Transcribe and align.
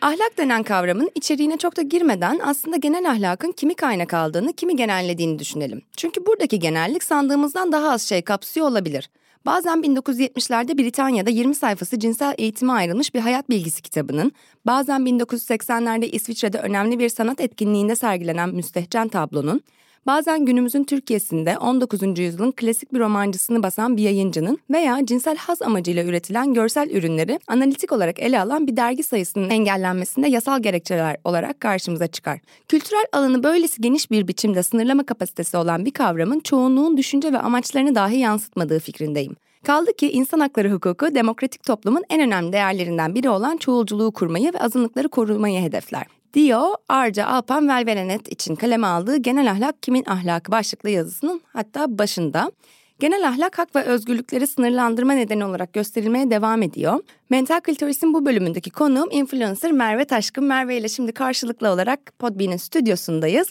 Ahlak 0.00 0.38
denen 0.38 0.62
kavramın 0.62 1.10
içeriğine 1.14 1.56
çok 1.56 1.76
da 1.76 1.82
girmeden 1.82 2.40
aslında 2.44 2.76
genel 2.76 3.10
ahlakın 3.10 3.52
kimi 3.52 3.74
kaynak 3.74 4.14
aldığını, 4.14 4.52
kimi 4.52 4.76
genellediğini 4.76 5.38
düşünelim. 5.38 5.82
Çünkü 5.96 6.26
buradaki 6.26 6.58
genellik 6.58 7.02
sandığımızdan 7.02 7.72
daha 7.72 7.90
az 7.90 8.02
şey 8.02 8.22
kapsıyor 8.22 8.66
olabilir. 8.66 9.10
Bazen 9.46 9.78
1970'lerde 9.78 10.78
Britanya'da 10.78 11.30
20 11.30 11.54
sayfası 11.54 11.98
cinsel 11.98 12.34
eğitime 12.38 12.72
ayrılmış 12.72 13.14
bir 13.14 13.20
hayat 13.20 13.50
bilgisi 13.50 13.82
kitabının, 13.82 14.32
bazen 14.66 15.00
1980'lerde 15.00 16.04
İsviçre'de 16.04 16.58
önemli 16.58 16.98
bir 16.98 17.08
sanat 17.08 17.40
etkinliğinde 17.40 17.96
sergilenen 17.96 18.48
müstehcen 18.48 19.08
tablonun, 19.08 19.60
Bazen 20.06 20.44
günümüzün 20.44 20.84
Türkiye'sinde 20.84 21.58
19. 21.58 22.18
yüzyılın 22.18 22.52
klasik 22.52 22.94
bir 22.94 22.98
romancısını 22.98 23.62
basan 23.62 23.96
bir 23.96 24.02
yayıncının 24.02 24.58
veya 24.70 25.06
cinsel 25.06 25.36
haz 25.36 25.62
amacıyla 25.62 26.04
üretilen 26.04 26.54
görsel 26.54 26.90
ürünleri 26.90 27.40
analitik 27.46 27.92
olarak 27.92 28.18
ele 28.18 28.40
alan 28.40 28.66
bir 28.66 28.76
dergi 28.76 29.02
sayısının 29.02 29.50
engellenmesinde 29.50 30.28
yasal 30.28 30.62
gerekçeler 30.62 31.16
olarak 31.24 31.60
karşımıza 31.60 32.06
çıkar. 32.06 32.40
Kültürel 32.68 33.04
alanı 33.12 33.42
böylesi 33.42 33.82
geniş 33.82 34.10
bir 34.10 34.28
biçimde 34.28 34.62
sınırlama 34.62 35.06
kapasitesi 35.06 35.56
olan 35.56 35.84
bir 35.84 35.90
kavramın 35.90 36.40
çoğunluğun 36.40 36.96
düşünce 36.96 37.32
ve 37.32 37.38
amaçlarını 37.38 37.94
dahi 37.94 38.18
yansıtmadığı 38.18 38.78
fikrindeyim. 38.78 39.36
Kaldı 39.64 39.92
ki 39.92 40.10
insan 40.10 40.40
hakları 40.40 40.72
hukuku 40.72 41.14
demokratik 41.14 41.62
toplumun 41.62 42.04
en 42.10 42.20
önemli 42.20 42.52
değerlerinden 42.52 43.14
biri 43.14 43.30
olan 43.30 43.56
çoğulculuğu 43.56 44.12
kurmayı 44.12 44.54
ve 44.54 44.58
azınlıkları 44.58 45.08
korumayı 45.08 45.60
hedefler. 45.60 46.19
Dio, 46.34 46.76
Arca 46.88 47.26
Alpan 47.26 47.68
Velvelenet 47.68 48.32
için 48.32 48.54
kaleme 48.56 48.86
aldığı 48.86 49.16
Genel 49.16 49.50
Ahlak 49.50 49.82
Kimin 49.82 50.04
Ahlakı 50.06 50.52
başlıklı 50.52 50.90
yazısının 50.90 51.40
hatta 51.52 51.98
başında. 51.98 52.52
Genel 53.00 53.28
ahlak 53.28 53.58
hak 53.58 53.76
ve 53.76 53.82
özgürlükleri 53.82 54.46
sınırlandırma 54.46 55.12
nedeni 55.12 55.44
olarak 55.44 55.72
gösterilmeye 55.72 56.30
devam 56.30 56.62
ediyor. 56.62 57.00
Mental 57.30 57.60
Klitoris'in 57.60 58.14
bu 58.14 58.26
bölümündeki 58.26 58.70
konuğum 58.70 59.08
influencer 59.10 59.72
Merve 59.72 60.04
Taşkın. 60.04 60.44
Merve 60.44 60.76
ile 60.76 60.88
şimdi 60.88 61.12
karşılıklı 61.12 61.70
olarak 61.70 62.18
Podbean'in 62.18 62.56
stüdyosundayız. 62.56 63.48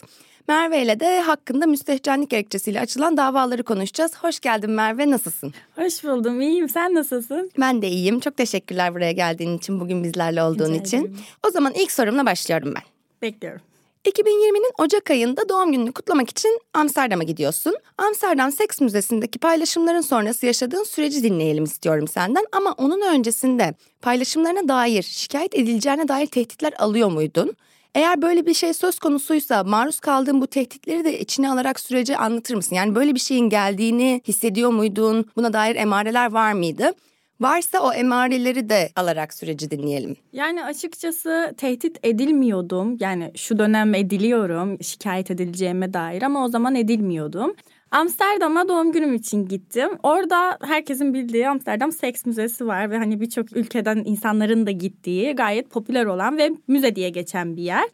Merve 0.48 0.82
ile 0.82 1.00
de 1.00 1.20
hakkında 1.20 1.66
müstehcenlik 1.66 2.30
gerekçesiyle 2.30 2.80
açılan 2.80 3.16
davaları 3.16 3.62
konuşacağız. 3.62 4.16
Hoş 4.16 4.40
geldin 4.40 4.70
Merve, 4.70 5.10
nasılsın? 5.10 5.54
Hoş 5.76 6.04
buldum, 6.04 6.40
iyiyim. 6.40 6.68
Sen 6.68 6.94
nasılsın? 6.94 7.50
Ben 7.60 7.82
de 7.82 7.88
iyiyim. 7.88 8.20
Çok 8.20 8.36
teşekkürler 8.36 8.94
buraya 8.94 9.12
geldiğin 9.12 9.58
için, 9.58 9.80
bugün 9.80 10.04
bizlerle 10.04 10.42
olduğun 10.42 10.72
Rica 10.72 10.82
için. 10.82 11.16
O 11.46 11.50
zaman 11.50 11.72
ilk 11.74 11.92
sorumla 11.92 12.26
başlıyorum 12.26 12.74
ben. 12.76 12.82
Bekliyorum. 13.22 13.60
2020'nin 14.04 14.72
Ocak 14.78 15.10
ayında 15.10 15.48
doğum 15.48 15.72
gününü 15.72 15.92
kutlamak 15.92 16.30
için 16.30 16.60
Amsterdam'a 16.74 17.22
gidiyorsun. 17.22 17.74
Amsterdam 17.98 18.52
Seks 18.52 18.80
Müzesi'ndeki 18.80 19.38
paylaşımların 19.38 20.00
sonrası 20.00 20.46
yaşadığın 20.46 20.84
süreci 20.84 21.22
dinleyelim 21.22 21.64
istiyorum 21.64 22.08
senden. 22.08 22.44
Ama 22.52 22.74
onun 22.78 23.14
öncesinde 23.14 23.74
paylaşımlarına 24.02 24.68
dair, 24.68 25.02
şikayet 25.02 25.54
edileceğine 25.54 26.08
dair 26.08 26.26
tehditler 26.26 26.72
alıyor 26.78 27.10
muydun? 27.10 27.56
Eğer 27.94 28.22
böyle 28.22 28.46
bir 28.46 28.54
şey 28.54 28.74
söz 28.74 28.98
konusuysa 28.98 29.64
maruz 29.64 30.00
kaldığın 30.00 30.40
bu 30.40 30.46
tehditleri 30.46 31.04
de 31.04 31.20
içine 31.20 31.50
alarak 31.50 31.80
süreci 31.80 32.16
anlatır 32.16 32.54
mısın? 32.54 32.74
Yani 32.76 32.94
böyle 32.94 33.14
bir 33.14 33.20
şeyin 33.20 33.48
geldiğini 33.48 34.20
hissediyor 34.28 34.70
muydun? 34.70 35.26
Buna 35.36 35.52
dair 35.52 35.76
emareler 35.76 36.32
var 36.32 36.52
mıydı? 36.52 36.92
Varsa 37.40 37.80
o 37.80 37.92
emareleri 37.92 38.68
de 38.68 38.90
alarak 38.96 39.34
süreci 39.34 39.70
dinleyelim. 39.70 40.16
Yani 40.32 40.64
açıkçası 40.64 41.54
tehdit 41.56 41.98
edilmiyordum. 42.02 42.96
Yani 43.00 43.32
şu 43.36 43.58
dönem 43.58 43.94
ediliyorum 43.94 44.82
şikayet 44.82 45.30
edileceğime 45.30 45.92
dair 45.94 46.22
ama 46.22 46.44
o 46.44 46.48
zaman 46.48 46.74
edilmiyordum. 46.74 47.54
Amsterdam'a 47.90 48.68
doğum 48.68 48.92
günüm 48.92 49.14
için 49.14 49.48
gittim. 49.48 49.90
Orada 50.02 50.58
herkesin 50.62 51.14
bildiği 51.14 51.48
Amsterdam 51.48 51.92
Seks 51.92 52.26
Müzesi 52.26 52.66
var 52.66 52.90
ve 52.90 52.98
hani 52.98 53.20
birçok 53.20 53.56
ülkeden 53.56 54.02
insanların 54.04 54.66
da 54.66 54.70
gittiği 54.70 55.32
gayet 55.32 55.70
popüler 55.70 56.06
olan 56.06 56.38
ve 56.38 56.50
müze 56.68 56.96
diye 56.96 57.10
geçen 57.10 57.56
bir 57.56 57.62
yer. 57.62 57.84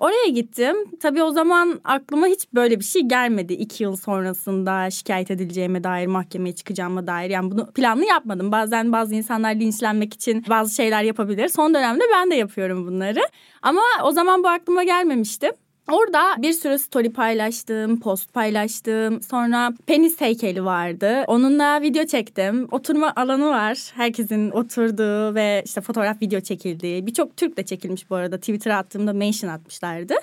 Oraya 0.00 0.28
gittim. 0.28 0.76
Tabii 1.00 1.22
o 1.22 1.30
zaman 1.30 1.80
aklıma 1.84 2.26
hiç 2.26 2.46
böyle 2.54 2.78
bir 2.78 2.84
şey 2.84 3.02
gelmedi. 3.02 3.52
İki 3.52 3.82
yıl 3.82 3.96
sonrasında 3.96 4.90
şikayet 4.90 5.30
edileceğime 5.30 5.84
dair, 5.84 6.06
mahkemeye 6.06 6.54
çıkacağıma 6.54 7.06
dair. 7.06 7.30
Yani 7.30 7.50
bunu 7.50 7.72
planlı 7.72 8.04
yapmadım. 8.04 8.52
Bazen 8.52 8.92
bazı 8.92 9.14
insanlar 9.14 9.54
linçlenmek 9.54 10.14
için 10.14 10.44
bazı 10.48 10.74
şeyler 10.74 11.02
yapabilir. 11.02 11.48
Son 11.48 11.74
dönemde 11.74 12.04
ben 12.14 12.30
de 12.30 12.34
yapıyorum 12.34 12.86
bunları. 12.86 13.20
Ama 13.62 13.82
o 14.04 14.10
zaman 14.10 14.42
bu 14.42 14.48
aklıma 14.48 14.84
gelmemişti. 14.84 15.50
Orada 15.92 16.42
bir 16.42 16.52
sürü 16.52 16.78
story 16.78 17.12
paylaştım, 17.12 18.00
post 18.00 18.32
paylaştım. 18.32 19.22
Sonra 19.22 19.72
penis 19.86 20.20
heykeli 20.20 20.64
vardı. 20.64 21.24
Onunla 21.26 21.82
video 21.82 22.06
çektim. 22.06 22.68
Oturma 22.70 23.12
alanı 23.16 23.48
var. 23.48 23.92
Herkesin 23.94 24.50
oturduğu 24.50 25.34
ve 25.34 25.62
işte 25.66 25.80
fotoğraf 25.80 26.22
video 26.22 26.40
çekildiği. 26.40 27.06
Birçok 27.06 27.36
Türk 27.36 27.56
de 27.56 27.64
çekilmiş 27.64 28.10
bu 28.10 28.14
arada. 28.14 28.36
Twitter'a 28.38 28.76
attığımda 28.76 29.12
mention 29.12 29.50
atmışlardı. 29.50 30.14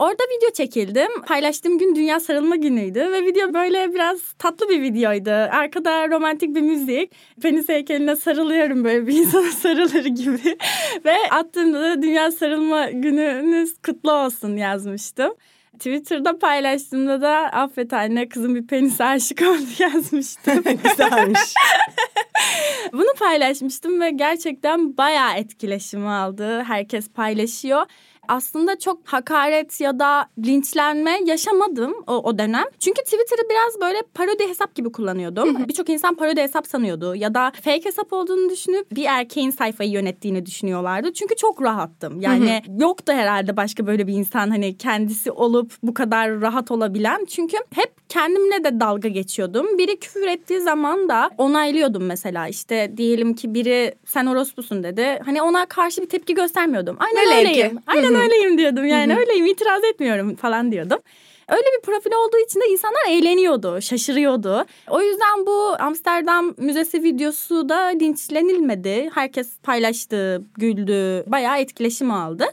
Orada 0.00 0.22
video 0.36 0.50
çekildim. 0.50 1.22
Paylaştığım 1.26 1.78
gün 1.78 1.94
Dünya 1.94 2.20
Sarılma 2.20 2.56
Günü'ydü 2.56 3.00
ve 3.00 3.26
video 3.26 3.54
böyle 3.54 3.94
biraz 3.94 4.32
tatlı 4.38 4.68
bir 4.68 4.82
videoydu. 4.82 5.30
Arkada 5.30 6.08
romantik 6.08 6.54
bir 6.54 6.60
müzik. 6.60 7.12
Penis 7.42 7.68
heykeline 7.68 8.16
sarılıyorum 8.16 8.84
böyle 8.84 9.06
bir 9.06 9.12
insana 9.12 9.50
sarılır 9.62 10.04
gibi. 10.04 10.58
ve 11.04 11.16
attığımda 11.30 11.80
da 11.80 12.02
Dünya 12.02 12.32
Sarılma 12.32 12.90
Günü'nüz 12.90 13.78
kutlu 13.82 14.12
olsun 14.12 14.56
yazmıştım. 14.56 15.34
Twitter'da 15.72 16.38
paylaştığımda 16.38 17.20
da 17.20 17.36
affet 17.36 17.92
anne 17.92 18.28
kızım 18.28 18.54
bir 18.54 18.66
penis 18.66 19.00
aşık 19.00 19.42
oldu 19.42 19.68
yazmıştım. 19.78 20.62
Güzelmiş. 20.84 21.54
Bunu 22.92 23.14
paylaşmıştım 23.18 24.00
ve 24.00 24.10
gerçekten 24.10 24.96
bayağı 24.96 25.36
etkileşimi 25.36 26.08
aldı. 26.08 26.62
Herkes 26.62 27.08
paylaşıyor 27.08 27.86
aslında 28.28 28.78
çok 28.78 28.98
hakaret 29.04 29.80
ya 29.80 29.98
da 29.98 30.26
linçlenme 30.46 31.20
yaşamadım 31.24 31.94
o, 32.06 32.12
o 32.12 32.38
dönem. 32.38 32.64
Çünkü 32.78 33.02
Twitter'ı 33.02 33.48
biraz 33.50 33.80
böyle 33.80 34.02
parodi 34.14 34.48
hesap 34.48 34.74
gibi 34.74 34.92
kullanıyordum. 34.92 35.68
Birçok 35.68 35.88
insan 35.88 36.14
parodi 36.14 36.40
hesap 36.40 36.66
sanıyordu 36.66 37.14
ya 37.14 37.34
da 37.34 37.52
fake 37.64 37.84
hesap 37.84 38.12
olduğunu 38.12 38.50
düşünüp 38.50 38.90
bir 38.90 39.04
erkeğin 39.04 39.50
sayfayı 39.50 39.90
yönettiğini 39.90 40.46
düşünüyorlardı. 40.46 41.12
Çünkü 41.12 41.36
çok 41.36 41.62
rahattım. 41.62 42.20
Yani 42.20 42.62
yoktu 42.78 43.12
herhalde 43.12 43.56
başka 43.56 43.86
böyle 43.86 44.06
bir 44.06 44.12
insan 44.14 44.50
hani 44.50 44.76
kendisi 44.76 45.30
olup 45.30 45.72
bu 45.82 45.94
kadar 45.94 46.40
rahat 46.40 46.70
olabilen. 46.70 47.24
Çünkü 47.24 47.56
hep 47.74 47.92
kendimle 48.08 48.64
de 48.64 48.80
dalga 48.80 49.08
geçiyordum. 49.08 49.78
Biri 49.78 50.00
küfür 50.00 50.26
ettiği 50.26 50.60
zaman 50.60 51.08
da 51.08 51.30
onaylıyordum 51.38 52.04
mesela. 52.04 52.48
İşte 52.48 52.92
diyelim 52.96 53.34
ki 53.34 53.54
biri 53.54 53.94
sen 54.06 54.26
orospusun 54.26 54.82
dedi. 54.82 55.20
Hani 55.24 55.42
ona 55.42 55.66
karşı 55.66 56.02
bir 56.02 56.08
tepki 56.08 56.34
göstermiyordum. 56.34 56.96
Aynen 57.00 57.26
Öyle 57.26 57.38
öyleyim. 57.38 57.76
Ki. 57.76 57.82
Aynen 57.86 58.09
öyleyim 58.14 58.58
diyordum. 58.58 58.86
Yani 58.86 59.16
öyleyim 59.16 59.46
itiraz 59.46 59.84
etmiyorum 59.84 60.36
falan 60.36 60.72
diyordum. 60.72 60.98
Öyle 61.48 61.66
bir 61.78 61.82
profil 61.82 62.12
olduğu 62.12 62.38
için 62.46 62.60
de 62.60 62.64
insanlar 62.68 63.00
eğleniyordu, 63.08 63.80
şaşırıyordu. 63.80 64.64
O 64.88 65.02
yüzden 65.02 65.46
bu 65.46 65.76
Amsterdam 65.78 66.54
Müzesi 66.56 67.02
videosu 67.02 67.68
da 67.68 67.78
linçlenilmedi. 67.78 69.10
Herkes 69.14 69.58
paylaştı, 69.62 70.42
güldü, 70.58 71.24
bayağı 71.30 71.58
etkileşim 71.58 72.10
aldı. 72.10 72.44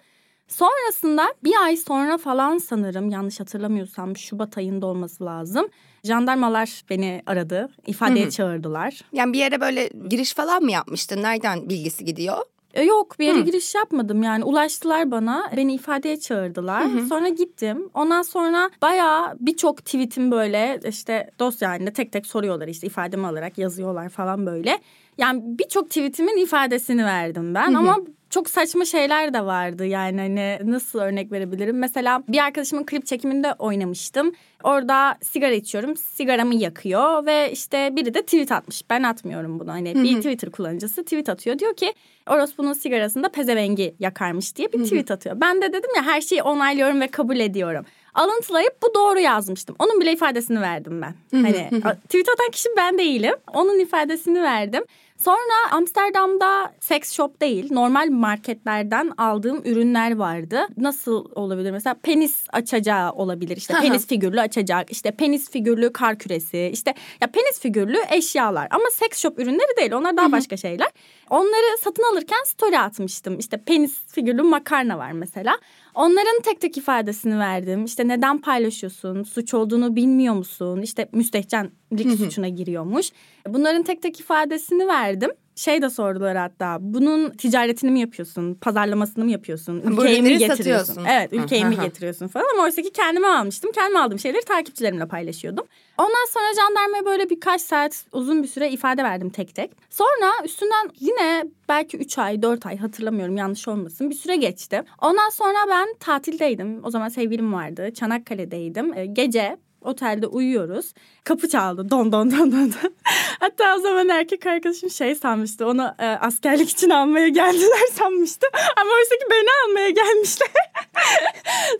Sonrasında 0.48 1.34
bir 1.44 1.54
ay 1.64 1.78
sonra 1.78 2.18
falan 2.18 2.58
sanırım 2.58 3.10
yanlış 3.10 3.40
hatırlamıyorsam 3.40 4.18
Şubat 4.18 4.58
ayında 4.58 4.86
olması 4.86 5.26
lazım. 5.26 5.68
Jandarmalar 6.04 6.84
beni 6.90 7.22
aradı, 7.26 7.70
ifadeye 7.88 8.26
Hı-hı. 8.26 8.32
çağırdılar. 8.32 9.02
Yani 9.14 9.34
bir 9.34 9.40
yere 9.40 9.62
böyle 9.62 9.90
giriş 10.10 10.34
falan 10.34 10.64
mı 10.64 10.72
yapmıştın? 10.72 11.24
Nereden 11.24 11.70
bilgisi 11.70 12.06
gidiyor? 12.06 12.38
E, 12.78 12.84
yok 12.84 13.20
bir 13.20 13.26
yere 13.26 13.38
Hı. 13.38 13.42
giriş 13.42 13.76
yapmadım 13.76 14.24
yani 14.24 14.44
ulaştılar 14.44 15.12
bana 15.12 15.52
beni 15.58 15.74
ifadeye 15.74 16.20
çağırdılar. 16.20 16.84
Hı 16.84 16.98
hı. 16.98 17.06
Sonra 17.06 17.30
gittim. 17.30 17.90
Ondan 17.94 18.22
sonra 18.22 18.70
bayağı 18.82 19.36
birçok 19.40 19.86
tweetim 19.86 20.32
böyle 20.32 20.80
işte 20.90 21.30
dosya 21.40 21.70
halinde 21.70 21.94
tek 21.94 22.12
tek 22.12 22.26
soruyorlar 22.26 22.68
işte 22.68 22.88
ifademi 22.88 23.28
alarak 23.28 23.58
yazıyorlar 23.58 24.10
falan 24.10 24.46
böyle. 24.46 24.80
Yani 25.18 25.42
birçok 25.44 25.88
tweetimin 25.90 26.38
ifadesini 26.38 27.06
verdim 27.06 27.56
ben 27.56 27.68
hı 27.68 27.74
hı. 27.74 27.78
ama 27.78 27.98
çok 28.30 28.50
saçma 28.50 28.86
şeyler 28.86 29.34
de 29.34 29.46
vardı 29.46 29.86
yani 29.86 30.22
hani 30.22 30.72
nasıl 30.72 31.00
örnek 31.00 31.32
verebilirim? 31.32 31.80
Mesela 31.80 32.24
bir 32.28 32.40
arkadaşımın 32.40 32.84
klip 32.84 33.06
çekiminde 33.06 33.54
oynamıştım. 33.60 34.32
Orada 34.68 35.16
sigara 35.24 35.54
içiyorum. 35.54 35.98
Sigaramı 35.98 36.56
yakıyor 36.56 37.26
ve 37.26 37.52
işte 37.52 37.90
biri 37.96 38.14
de 38.14 38.22
tweet 38.22 38.52
atmış. 38.52 38.82
Ben 38.90 39.04
atmıyorum 39.04 39.60
bunu. 39.60 39.72
Hani 39.72 39.96
bir 39.96 40.16
Twitter 40.18 40.52
kullanıcısı 40.52 41.04
tweet 41.04 41.30
atıyor. 41.30 41.60
Diyor 41.60 41.76
ki 41.76 41.94
orospunun 42.30 42.74
sigarasında 42.74 43.30
pezevengi 43.30 43.96
yakarmış 44.00 44.56
diye 44.56 44.74
bir 44.74 44.84
tweet 44.84 45.12
atıyor. 45.12 45.42
Ben 45.42 45.62
de 45.62 45.74
dedim 45.74 45.90
ya 45.96 46.04
her 46.04 46.22
şeyi 46.22 46.44
onaylıyorum 46.44 47.02
ve 47.02 47.08
kabul 47.08 47.40
ediyorum. 47.40 47.86
Alıntılayıp 48.14 48.74
bu 48.84 48.94
doğru 48.96 49.20
yazmıştım. 49.20 49.76
Onun 49.80 50.02
bile 50.02 50.14
ifadesini 50.14 50.62
verdim 50.62 51.02
ben. 51.02 51.16
hani 51.44 51.82
tweet 52.04 52.30
atan 52.30 52.52
kişi 52.52 52.70
ben 52.78 52.98
değilim. 52.98 53.34
Onun 53.54 53.80
ifadesini 53.80 54.42
verdim. 54.42 54.84
Sonra 55.18 55.72
Amsterdam'da 55.72 56.74
sex 56.80 57.14
shop 57.14 57.42
değil 57.42 57.68
normal 57.72 58.08
marketlerden 58.10 59.12
aldığım 59.18 59.62
ürünler 59.66 60.16
vardı. 60.16 60.68
Nasıl 60.78 61.26
olabilir? 61.36 61.72
Mesela 61.72 61.96
penis 62.04 62.46
açacağı 62.54 63.12
olabilir 63.12 63.58
işte. 63.58 63.74
Penis 63.82 64.08
figürlü 64.08 64.42
açacak. 64.42 64.92
İşte 64.92 65.12
penis 65.12 65.50
figürlü 65.50 65.94
kar 65.94 66.18
küresi. 66.18 66.70
İşte 66.74 66.94
ya 67.22 67.28
penis 67.28 67.60
figürlü 67.60 67.98
eşyalar. 68.10 68.68
Ama 68.72 68.86
sex 68.94 69.20
shop 69.22 69.40
ürünleri 69.40 69.78
değil 69.78 69.92
onlar 69.92 70.18
daha 70.18 70.32
başka 70.32 70.58
şeyler. 70.58 70.88
Onları 71.30 71.78
satın 71.84 72.04
alırken 72.14 72.44
story 72.46 72.80
atmıştım. 72.80 73.40
İşte 73.40 73.58
penis 73.58 74.06
figürlü 74.08 74.42
makarna 74.42 74.98
var 74.98 75.12
mesela. 75.12 75.58
Onların 75.98 76.42
tek 76.44 76.62
tek 76.62 76.78
ifadesini 76.78 77.40
verdim. 77.40 77.86
İşte 77.86 78.08
neden 78.08 78.42
paylaşıyorsun? 78.42 79.24
Suç 79.24 79.54
olduğunu 79.54 79.96
bilmiyor 79.96 80.34
musun? 80.34 80.82
İşte 80.82 81.10
müstehcenlik 81.12 82.18
suçuna 82.18 82.48
giriyormuş. 82.50 83.12
Bunların 83.48 83.84
tek 83.84 84.02
tek 84.02 84.20
ifadesini 84.20 84.88
verdim 84.88 85.32
şey 85.58 85.82
de 85.82 85.90
sordular 85.90 86.38
hatta. 86.38 86.78
Bunun 86.80 87.30
ticaretini 87.30 87.92
mi 87.92 88.00
yapıyorsun? 88.00 88.54
Pazarlamasını 88.54 89.24
mı 89.26 89.32
yapıyorsun? 89.32 89.82
Ülkeye 89.82 90.22
mi 90.22 90.38
getiriyorsun? 90.38 90.86
Satıyorsun. 90.86 91.06
Evet, 91.06 91.34
ülkeye 91.34 91.64
mi 91.64 91.76
getiriyorsun 91.82 92.28
falan 92.28 92.46
ama 92.54 92.64
oysa 92.64 92.82
ki 92.82 92.92
kendime 92.94 93.28
almıştım. 93.28 93.72
Kendime 93.72 94.00
aldığım 94.00 94.20
şeyleri 94.20 94.46
takipçilerimle 94.46 95.08
paylaşıyordum. 95.08 95.66
Ondan 95.98 96.26
sonra 96.34 96.46
jandarmaya 96.62 97.06
böyle 97.06 97.30
birkaç 97.30 97.62
saat 97.62 98.06
uzun 98.12 98.44
bir 98.44 98.48
süre 98.48 98.70
ifade 98.72 99.04
verdim 99.04 99.30
tek 99.30 99.56
tek. 99.56 99.72
Sonra 99.90 100.32
üstünden 100.46 100.90
yine 101.00 101.46
belki 101.70 101.98
3 101.98 102.18
ay 102.18 102.42
4 102.42 102.66
ay 102.66 102.78
hatırlamıyorum 102.78 103.38
yanlış 103.38 103.68
olmasın 103.68 104.10
bir 104.10 104.16
süre 104.16 104.36
geçti. 104.36 104.84
Ondan 105.02 105.30
sonra 105.30 105.58
ben 105.70 105.88
tatildeydim. 106.00 106.86
O 106.86 106.90
zaman 106.92 107.10
sevgilim 107.10 107.54
vardı. 107.54 107.94
Çanakkale'deydim. 107.94 108.94
Ee, 108.94 109.06
gece 109.06 109.58
Otelde 109.88 110.28
uyuyoruz. 110.28 110.94
Kapı 111.24 111.50
çaldı. 111.50 111.90
Don 111.90 112.12
don 112.12 112.32
don 112.32 112.52
don. 112.52 112.72
Hatta 113.40 113.76
o 113.76 113.80
zaman 113.80 114.10
erkek 114.10 114.46
arkadaşım 114.46 114.90
şey 114.90 115.16
sanmıştı. 115.16 115.68
Onu 115.68 115.94
e, 116.00 116.06
askerlik 116.06 116.70
için 116.70 116.90
almaya 116.90 117.28
geldiler 117.28 117.88
sanmıştı. 117.94 118.48
Ama 118.82 118.92
oysa 118.92 119.16
ki 119.16 119.26
beni 119.32 119.50
almaya 119.66 119.90
gelmişler. 119.90 120.50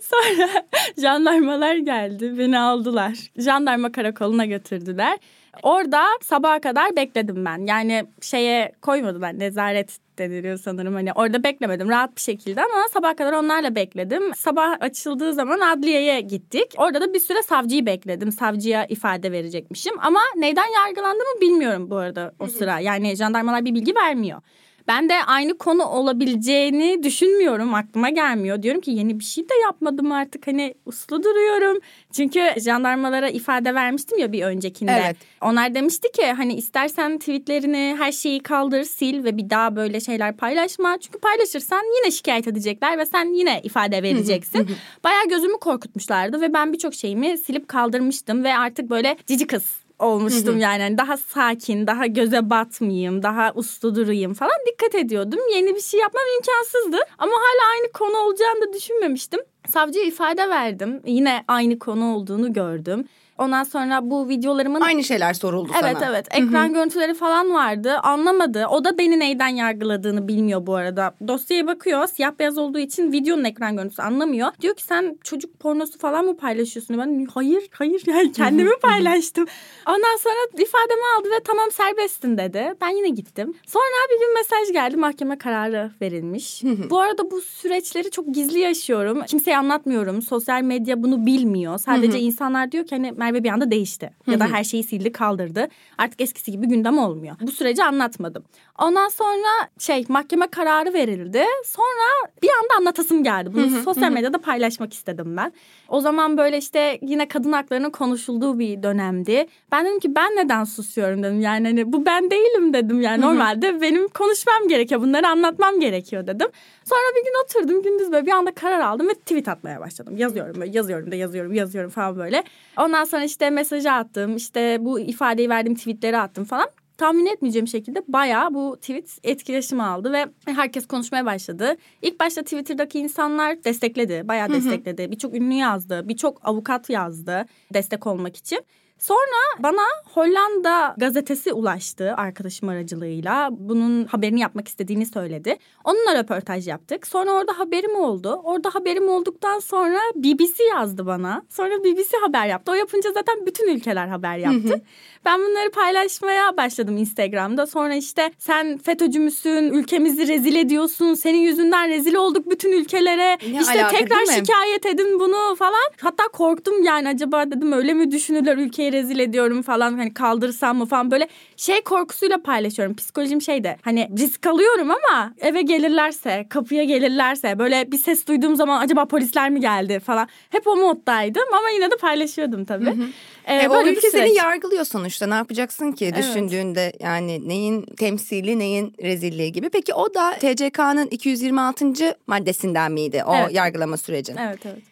Sonra 0.02 0.66
jandarmalar 0.98 1.74
geldi. 1.74 2.38
Beni 2.38 2.58
aldılar. 2.58 3.14
Jandarma 3.36 3.92
karakoluna 3.92 4.44
götürdüler. 4.44 5.18
Orada 5.62 6.04
sabaha 6.22 6.60
kadar 6.60 6.96
bekledim 6.96 7.44
ben. 7.44 7.66
Yani 7.66 8.04
şeye 8.20 8.72
koymadılar 8.82 9.38
nezaret 9.38 9.98
deniliyor 10.18 10.58
sanırım. 10.58 10.94
Hani 10.94 11.12
orada 11.12 11.44
beklemedim 11.44 11.88
rahat 11.88 12.16
bir 12.16 12.20
şekilde 12.20 12.60
ama 12.62 12.88
sabah 12.92 13.16
kadar 13.16 13.32
onlarla 13.32 13.74
bekledim. 13.74 14.34
Sabah 14.34 14.76
açıldığı 14.80 15.34
zaman 15.34 15.60
adliyeye 15.60 16.20
gittik. 16.20 16.74
Orada 16.76 17.00
da 17.00 17.14
bir 17.14 17.20
süre 17.20 17.42
savcıyı 17.42 17.86
bekledim. 17.86 18.32
Savcıya 18.32 18.86
ifade 18.86 19.32
verecekmişim 19.32 19.94
ama 20.00 20.20
neyden 20.36 20.66
yargılandığımı 20.86 21.40
bilmiyorum 21.40 21.90
bu 21.90 21.96
arada 21.96 22.32
o 22.38 22.46
sıra. 22.46 22.78
Yani 22.80 23.16
jandarmalar 23.16 23.64
bir 23.64 23.74
bilgi 23.74 23.94
vermiyor. 23.94 24.40
Ben 24.88 25.08
de 25.08 25.24
aynı 25.26 25.58
konu 25.58 25.84
olabileceğini 25.84 27.02
düşünmüyorum. 27.02 27.74
Aklıma 27.74 28.10
gelmiyor. 28.10 28.62
Diyorum 28.62 28.80
ki 28.80 28.90
yeni 28.90 29.18
bir 29.18 29.24
şey 29.24 29.44
de 29.44 29.54
yapmadım 29.62 30.12
artık. 30.12 30.46
Hani 30.46 30.74
uslu 30.86 31.22
duruyorum. 31.22 31.78
Çünkü 32.12 32.40
jandarmalara 32.64 33.28
ifade 33.28 33.74
vermiştim 33.74 34.18
ya 34.18 34.32
bir 34.32 34.42
öncekinde. 34.42 34.92
Evet. 35.04 35.16
Onlar 35.40 35.74
demişti 35.74 36.12
ki 36.12 36.26
hani 36.26 36.54
istersen 36.54 37.18
tweetlerini 37.18 37.96
her 37.98 38.12
şeyi 38.12 38.42
kaldır, 38.42 38.84
sil 38.96 39.16
ve 39.24 39.36
bir 39.36 39.50
daha 39.50 39.76
böyle 39.76 40.00
şeyler 40.00 40.36
paylaşma. 40.36 40.98
Çünkü 40.98 41.18
paylaşırsan 41.18 41.82
yine 41.96 42.10
şikayet 42.10 42.48
edecekler 42.48 42.98
ve 42.98 43.06
sen 43.06 43.34
yine 43.34 43.60
ifade 43.62 44.02
vereceksin. 44.02 44.68
Bayağı 45.04 45.28
gözümü 45.28 45.58
korkutmuşlardı 45.60 46.40
ve 46.40 46.52
ben 46.52 46.72
birçok 46.72 46.94
şeyimi 46.94 47.38
silip 47.38 47.68
kaldırmıştım 47.68 48.44
ve 48.44 48.56
artık 48.56 48.90
böyle 48.90 49.16
cici 49.26 49.46
kız 49.46 49.87
olmuştum 49.98 50.58
yani. 50.58 50.82
yani 50.82 50.98
daha 50.98 51.16
sakin, 51.16 51.86
daha 51.86 52.06
göze 52.06 52.50
batmayayım, 52.50 53.22
daha 53.22 53.52
uslu 53.54 53.94
durayım 53.94 54.34
falan 54.34 54.58
dikkat 54.72 54.94
ediyordum. 54.94 55.40
Yeni 55.54 55.74
bir 55.74 55.80
şey 55.80 56.00
yapmam 56.00 56.22
imkansızdı 56.38 56.96
ama 57.18 57.32
hala 57.32 57.72
aynı 57.72 57.92
konu 57.92 58.16
olacağını 58.16 58.68
da 58.68 58.72
düşünmemiştim. 58.72 59.40
Savcıya 59.68 60.04
ifade 60.04 60.48
verdim. 60.48 61.02
Yine 61.06 61.44
aynı 61.48 61.78
konu 61.78 62.14
olduğunu 62.14 62.52
gördüm. 62.52 63.04
Ondan 63.38 63.62
sonra 63.62 64.10
bu 64.10 64.28
videolarımın... 64.28 64.80
Aynı 64.80 65.04
şeyler 65.04 65.34
soruldu 65.34 65.70
evet, 65.72 65.80
sana. 65.80 65.90
Evet 65.90 66.02
evet. 66.08 66.26
Ekran 66.30 66.64
Hı-hı. 66.64 66.72
görüntüleri 66.72 67.14
falan 67.14 67.54
vardı. 67.54 67.98
Anlamadı. 68.02 68.66
O 68.66 68.84
da 68.84 68.98
beni 68.98 69.18
neyden 69.18 69.48
yargıladığını 69.48 70.28
bilmiyor 70.28 70.66
bu 70.66 70.74
arada. 70.74 71.14
Dosyaya 71.28 71.66
bakıyor. 71.66 72.06
Siyah 72.06 72.32
beyaz 72.38 72.58
olduğu 72.58 72.78
için 72.78 73.12
videonun 73.12 73.44
ekran 73.44 73.76
görüntüsü 73.76 74.02
anlamıyor. 74.02 74.48
Diyor 74.60 74.74
ki 74.74 74.84
sen 74.84 75.18
çocuk 75.24 75.60
pornosu 75.60 75.98
falan 75.98 76.24
mı 76.24 76.36
paylaşıyorsun? 76.36 76.98
Ben 76.98 77.26
hayır 77.34 77.68
hayır 77.72 78.02
yani 78.06 78.32
kendimi 78.32 78.70
paylaştım. 78.82 79.46
Ondan 79.88 80.16
sonra 80.16 80.62
ifademi 80.62 81.02
aldı 81.18 81.28
ve 81.28 81.42
tamam 81.44 81.70
serbestsin 81.70 82.38
dedi. 82.38 82.74
Ben 82.80 82.96
yine 82.96 83.08
gittim. 83.08 83.54
Sonra 83.66 83.84
bir 84.12 84.20
gün 84.20 84.34
mesaj 84.34 84.72
geldi. 84.72 84.96
Mahkeme 84.96 85.38
kararı 85.38 85.90
verilmiş. 86.02 86.62
bu 86.90 87.00
arada 87.00 87.30
bu 87.30 87.40
süreçleri 87.40 88.10
çok 88.10 88.34
gizli 88.34 88.58
yaşıyorum. 88.58 89.22
Kimseye 89.26 89.58
anlatmıyorum. 89.58 90.22
Sosyal 90.22 90.62
medya 90.62 91.02
bunu 91.02 91.26
bilmiyor. 91.26 91.78
Sadece 91.78 92.18
insanlar 92.18 92.72
diyor 92.72 92.86
ki 92.86 92.94
hani 92.96 93.12
Merve 93.28 93.44
bir 93.44 93.48
anda 93.48 93.70
değişti. 93.70 94.10
Ya 94.26 94.40
da 94.40 94.46
her 94.46 94.64
şeyi 94.64 94.84
sildi 94.84 95.12
kaldırdı. 95.12 95.68
Artık 95.98 96.20
eskisi 96.20 96.50
gibi 96.52 96.66
gündem 96.66 96.98
olmuyor. 96.98 97.36
Bu 97.40 97.50
süreci 97.50 97.84
anlatmadım. 97.84 98.44
Ondan 98.78 99.08
sonra 99.08 99.68
şey 99.78 100.04
mahkeme 100.08 100.46
kararı 100.46 100.94
verildi. 100.94 101.42
Sonra 101.64 102.30
bir 102.42 102.48
anda 102.48 102.74
anlatasım 102.78 103.24
geldi. 103.24 103.50
Bunu 103.54 103.82
sosyal 103.82 104.12
medyada 104.12 104.38
paylaşmak 104.38 104.92
istedim 104.92 105.36
ben. 105.36 105.52
O 105.88 106.00
zaman 106.00 106.38
böyle 106.38 106.58
işte 106.58 106.98
yine 107.02 107.28
kadın 107.28 107.52
haklarının 107.52 107.90
konuşulduğu 107.90 108.58
bir 108.58 108.82
dönemdi. 108.82 109.46
Ben 109.72 109.86
dedim 109.86 110.00
ki 110.00 110.14
ben 110.14 110.36
neden 110.36 110.64
susuyorum 110.64 111.22
dedim. 111.22 111.40
Yani 111.40 111.66
hani 111.66 111.92
bu 111.92 112.06
ben 112.06 112.30
değilim 112.30 112.72
dedim. 112.72 113.00
Yani 113.00 113.20
normalde 113.20 113.80
benim 113.80 114.08
konuşmam 114.08 114.68
gerekiyor. 114.68 115.00
Bunları 115.00 115.28
anlatmam 115.28 115.80
gerekiyor 115.80 116.26
dedim. 116.26 116.48
Sonra 116.88 117.16
bir 117.16 117.24
gün 117.24 117.44
oturdum 117.44 117.82
gündüz 117.82 118.12
böyle 118.12 118.26
bir 118.26 118.32
anda 118.32 118.54
karar 118.54 118.80
aldım 118.80 119.08
ve 119.08 119.14
tweet 119.14 119.48
atmaya 119.48 119.80
başladım. 119.80 120.16
Yazıyorum 120.16 120.60
böyle 120.60 120.76
yazıyorum 120.76 121.10
da 121.10 121.14
yazıyorum 121.14 121.54
yazıyorum 121.54 121.90
falan 121.90 122.16
böyle. 122.16 122.42
Ondan 122.78 123.04
sonra 123.04 123.24
işte 123.24 123.50
mesajı 123.50 123.92
attım 123.92 124.36
işte 124.36 124.76
bu 124.80 125.00
ifadeyi 125.00 125.48
verdiğim 125.48 125.76
tweetleri 125.76 126.18
attım 126.18 126.44
falan 126.44 126.68
tahmin 126.98 127.26
etmeyeceğim 127.26 127.66
şekilde 127.66 128.02
bayağı 128.08 128.54
bu 128.54 128.76
tweet 128.80 129.18
etkileşim 129.24 129.80
aldı 129.80 130.12
ve 130.12 130.26
herkes 130.46 130.86
konuşmaya 130.86 131.26
başladı. 131.26 131.76
İlk 132.02 132.20
başta 132.20 132.42
Twitter'daki 132.42 132.98
insanlar 132.98 133.64
destekledi, 133.64 134.28
bayağı 134.28 134.48
destekledi. 134.48 135.10
Birçok 135.10 135.34
ünlü 135.34 135.54
yazdı, 135.54 136.08
birçok 136.08 136.48
avukat 136.48 136.90
yazdı 136.90 137.46
destek 137.74 138.06
olmak 138.06 138.36
için. 138.36 138.64
Sonra 138.98 139.42
bana 139.58 139.82
Hollanda 140.14 140.94
gazetesi 140.98 141.52
ulaştı 141.52 142.14
arkadaşım 142.16 142.68
aracılığıyla. 142.68 143.48
Bunun 143.50 144.04
haberini 144.04 144.40
yapmak 144.40 144.68
istediğini 144.68 145.06
söyledi. 145.06 145.56
Onunla 145.84 146.22
röportaj 146.22 146.68
yaptık. 146.68 147.06
Sonra 147.06 147.30
orada 147.30 147.58
haberim 147.58 147.96
oldu. 147.96 148.40
Orada 148.44 148.74
haberim 148.74 149.08
olduktan 149.08 149.58
sonra 149.58 149.98
BBC 150.14 150.64
yazdı 150.64 151.06
bana. 151.06 151.42
Sonra 151.48 151.84
BBC 151.84 152.16
haber 152.16 152.46
yaptı. 152.46 152.72
O 152.72 152.74
yapınca 152.74 153.12
zaten 153.12 153.46
bütün 153.46 153.68
ülkeler 153.68 154.08
haber 154.08 154.38
yaptı. 154.38 154.82
Ben 155.24 155.40
bunları 155.40 155.70
paylaşmaya 155.70 156.56
başladım 156.56 156.96
Instagram'da. 156.96 157.66
Sonra 157.66 157.94
işte 157.94 158.30
sen 158.38 158.78
FETÖ'cü 158.78 159.20
müsün? 159.20 159.70
Ülkemizi 159.72 160.28
rezil 160.28 160.56
ediyorsun. 160.56 161.14
Senin 161.14 161.38
yüzünden 161.38 161.88
rezil 161.88 162.14
olduk 162.14 162.50
bütün 162.50 162.72
ülkelere. 162.72 163.38
Ne 163.52 163.60
işte 163.60 163.84
alaka, 163.84 163.96
tekrar 163.96 164.24
şikayet 164.26 164.86
edin 164.86 165.20
bunu 165.20 165.56
falan. 165.56 165.90
Hatta 166.00 166.28
korktum 166.28 166.82
yani 166.82 167.08
acaba 167.08 167.46
dedim 167.46 167.72
öyle 167.72 167.94
mi 167.94 168.10
düşünürler 168.10 168.56
ülkeyi 168.56 168.87
Türkiye'yi 168.88 169.04
rezil 169.04 169.18
ediyorum 169.18 169.62
falan 169.62 169.98
hani 169.98 170.14
kaldırsam 170.14 170.78
mı 170.78 170.86
falan 170.86 171.10
böyle 171.10 171.28
şey 171.56 171.80
korkusuyla 171.80 172.42
paylaşıyorum. 172.42 172.96
Psikolojim 172.96 173.42
şeyde 173.42 173.76
hani 173.82 174.08
risk 174.18 174.46
alıyorum 174.46 174.90
ama 174.90 175.34
eve 175.40 175.62
gelirlerse 175.62 176.46
kapıya 176.48 176.84
gelirlerse 176.84 177.58
böyle 177.58 177.92
bir 177.92 177.98
ses 177.98 178.26
duyduğum 178.26 178.56
zaman 178.56 178.80
acaba 178.80 179.04
polisler 179.04 179.50
mi 179.50 179.60
geldi 179.60 180.00
falan. 180.00 180.28
Hep 180.50 180.66
o 180.66 180.76
moddaydım 180.76 181.54
ama 181.58 181.70
yine 181.70 181.90
de 181.90 181.96
paylaşıyordum 181.96 182.64
tabii. 182.64 182.86
Hı 182.86 182.90
hı. 182.90 183.06
Ee, 183.46 183.54
e, 183.54 183.68
o 183.68 183.82
ülke 183.86 184.10
seni 184.10 184.34
yargılıyor 184.34 184.84
sonuçta 184.84 185.26
ne 185.26 185.34
yapacaksın 185.34 185.92
ki 185.92 186.04
evet. 186.04 186.18
düşündüğünde 186.18 186.92
yani 187.00 187.48
neyin 187.48 187.82
temsili 187.82 188.58
neyin 188.58 188.94
rezilliği 189.02 189.52
gibi. 189.52 189.70
Peki 189.70 189.94
o 189.94 190.14
da 190.14 190.32
TCK'nın 190.32 191.06
226. 191.06 191.86
maddesinden 192.26 192.92
miydi 192.92 193.22
o 193.26 193.34
evet. 193.34 193.52
yargılama 193.52 193.96
sürecin? 193.96 194.36
Evet 194.36 194.66
evet. 194.66 194.82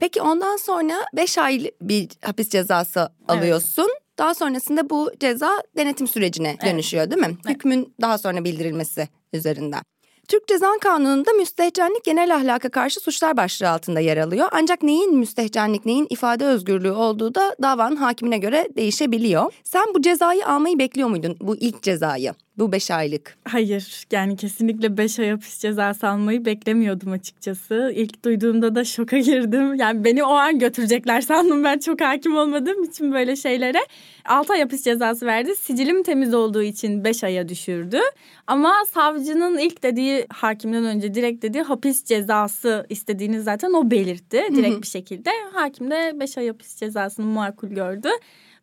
Peki 0.00 0.22
ondan 0.22 0.56
sonra 0.56 0.94
5 1.16 1.38
ay 1.38 1.70
bir 1.80 2.08
hapis 2.24 2.48
cezası 2.48 3.08
alıyorsun. 3.28 3.88
Evet. 3.90 4.02
Daha 4.18 4.34
sonrasında 4.34 4.90
bu 4.90 5.10
ceza 5.20 5.62
denetim 5.76 6.08
sürecine 6.08 6.56
dönüşüyor 6.64 7.10
değil 7.10 7.20
mi? 7.20 7.36
Evet. 7.44 7.56
Hükmün 7.56 7.94
daha 8.00 8.18
sonra 8.18 8.44
bildirilmesi 8.44 9.08
üzerinden. 9.32 9.82
Türk 10.28 10.48
Ceza 10.48 10.72
Kanunu'nda 10.80 11.32
müstehcenlik 11.32 12.04
genel 12.04 12.34
ahlaka 12.34 12.68
karşı 12.68 13.00
suçlar 13.00 13.36
başlığı 13.36 13.70
altında 13.70 14.00
yer 14.00 14.16
alıyor. 14.16 14.48
Ancak 14.52 14.82
neyin 14.82 15.16
müstehcenlik, 15.16 15.86
neyin 15.86 16.06
ifade 16.10 16.44
özgürlüğü 16.44 16.90
olduğu 16.90 17.34
da 17.34 17.56
davanın 17.62 17.96
hakimine 17.96 18.38
göre 18.38 18.68
değişebiliyor. 18.76 19.52
Sen 19.64 19.86
bu 19.94 20.02
cezayı 20.02 20.46
almayı 20.48 20.78
bekliyor 20.78 21.08
muydun? 21.08 21.36
Bu 21.40 21.56
ilk 21.56 21.82
cezayı. 21.82 22.34
Bu 22.58 22.72
beş 22.72 22.90
aylık. 22.90 23.36
Hayır 23.44 24.06
yani 24.12 24.36
kesinlikle 24.36 24.96
beş 24.96 25.18
ay 25.18 25.30
hapis 25.30 25.58
cezası 25.58 26.08
almayı 26.08 26.44
beklemiyordum 26.44 27.12
açıkçası. 27.12 27.92
İlk 27.96 28.24
duyduğumda 28.24 28.74
da 28.74 28.84
şoka 28.84 29.18
girdim. 29.18 29.74
Yani 29.74 30.04
beni 30.04 30.24
o 30.24 30.32
an 30.32 30.58
götürecekler 30.58 31.20
sandım 31.20 31.64
ben 31.64 31.78
çok 31.78 32.00
hakim 32.00 32.36
olmadığım 32.36 32.84
için 32.84 33.12
böyle 33.12 33.36
şeylere. 33.36 33.78
Altı 34.24 34.52
ay 34.52 34.60
hapis 34.60 34.84
cezası 34.84 35.26
verdi. 35.26 35.56
Sicilim 35.56 36.02
temiz 36.02 36.34
olduğu 36.34 36.62
için 36.62 37.04
beş 37.04 37.24
aya 37.24 37.48
düşürdü. 37.48 37.98
Ama 38.46 38.74
savcının 38.94 39.58
ilk 39.58 39.82
dediği 39.82 40.26
hakimden 40.30 40.84
önce 40.84 41.14
direkt 41.14 41.42
dediği 41.42 41.62
hapis 41.62 42.04
cezası 42.04 42.86
istediğini 42.88 43.40
zaten 43.40 43.72
o 43.72 43.90
belirtti. 43.90 44.42
Direkt 44.54 44.82
bir 44.82 44.86
şekilde. 44.86 45.30
Hakim 45.52 45.90
de 45.90 46.12
beş 46.20 46.38
ay 46.38 46.46
hapis 46.46 46.76
cezasını 46.76 47.26
makul 47.26 47.68
gördü 47.68 48.08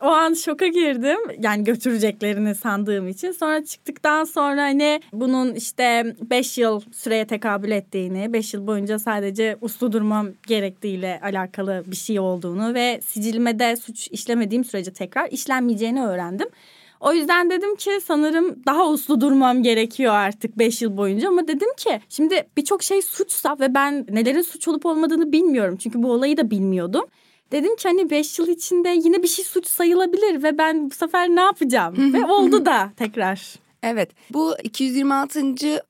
o 0.03 0.07
an 0.07 0.33
şoka 0.33 0.67
girdim. 0.67 1.17
Yani 1.39 1.63
götüreceklerini 1.63 2.55
sandığım 2.55 3.07
için. 3.07 3.31
Sonra 3.31 3.65
çıktıktan 3.65 4.23
sonra 4.23 4.61
hani 4.61 5.01
bunun 5.13 5.53
işte 5.53 6.15
5 6.29 6.57
yıl 6.57 6.81
süreye 6.91 7.27
tekabül 7.27 7.71
ettiğini, 7.71 8.33
5 8.33 8.53
yıl 8.53 8.67
boyunca 8.67 8.99
sadece 8.99 9.57
uslu 9.61 9.91
durmam 9.91 10.27
gerektiğiyle 10.47 11.19
alakalı 11.23 11.83
bir 11.87 11.95
şey 11.95 12.19
olduğunu 12.19 12.73
ve 12.73 13.01
sicilmede 13.05 13.75
suç 13.75 14.07
işlemediğim 14.11 14.63
sürece 14.63 14.93
tekrar 14.93 15.31
işlenmeyeceğini 15.31 16.05
öğrendim. 16.05 16.47
O 16.99 17.13
yüzden 17.13 17.49
dedim 17.49 17.75
ki 17.75 17.91
sanırım 18.05 18.55
daha 18.65 18.89
uslu 18.89 19.21
durmam 19.21 19.63
gerekiyor 19.63 20.13
artık 20.13 20.57
5 20.57 20.81
yıl 20.81 20.97
boyunca 20.97 21.27
ama 21.27 21.47
dedim 21.47 21.69
ki 21.77 21.99
şimdi 22.09 22.47
birçok 22.57 22.83
şey 22.83 23.01
suçsa 23.01 23.57
ve 23.59 23.73
ben 23.73 24.05
nelerin 24.09 24.41
suç 24.41 24.67
olup 24.67 24.85
olmadığını 24.85 25.31
bilmiyorum. 25.31 25.77
Çünkü 25.77 26.03
bu 26.03 26.11
olayı 26.11 26.37
da 26.37 26.51
bilmiyordum. 26.51 27.05
Dedim 27.51 27.75
ki 27.75 27.87
hani 27.87 28.09
5 28.09 28.39
yıl 28.39 28.47
içinde 28.47 28.89
yine 28.89 29.23
bir 29.23 29.27
şey 29.27 29.45
suç 29.45 29.67
sayılabilir 29.67 30.43
ve 30.43 30.57
ben 30.57 30.89
bu 30.89 30.93
sefer 30.93 31.29
ne 31.29 31.41
yapacağım? 31.41 32.13
ve 32.13 32.25
oldu 32.25 32.65
da 32.65 32.91
tekrar. 32.97 33.53
Evet 33.83 34.11
bu 34.33 34.55
226. 34.63 35.41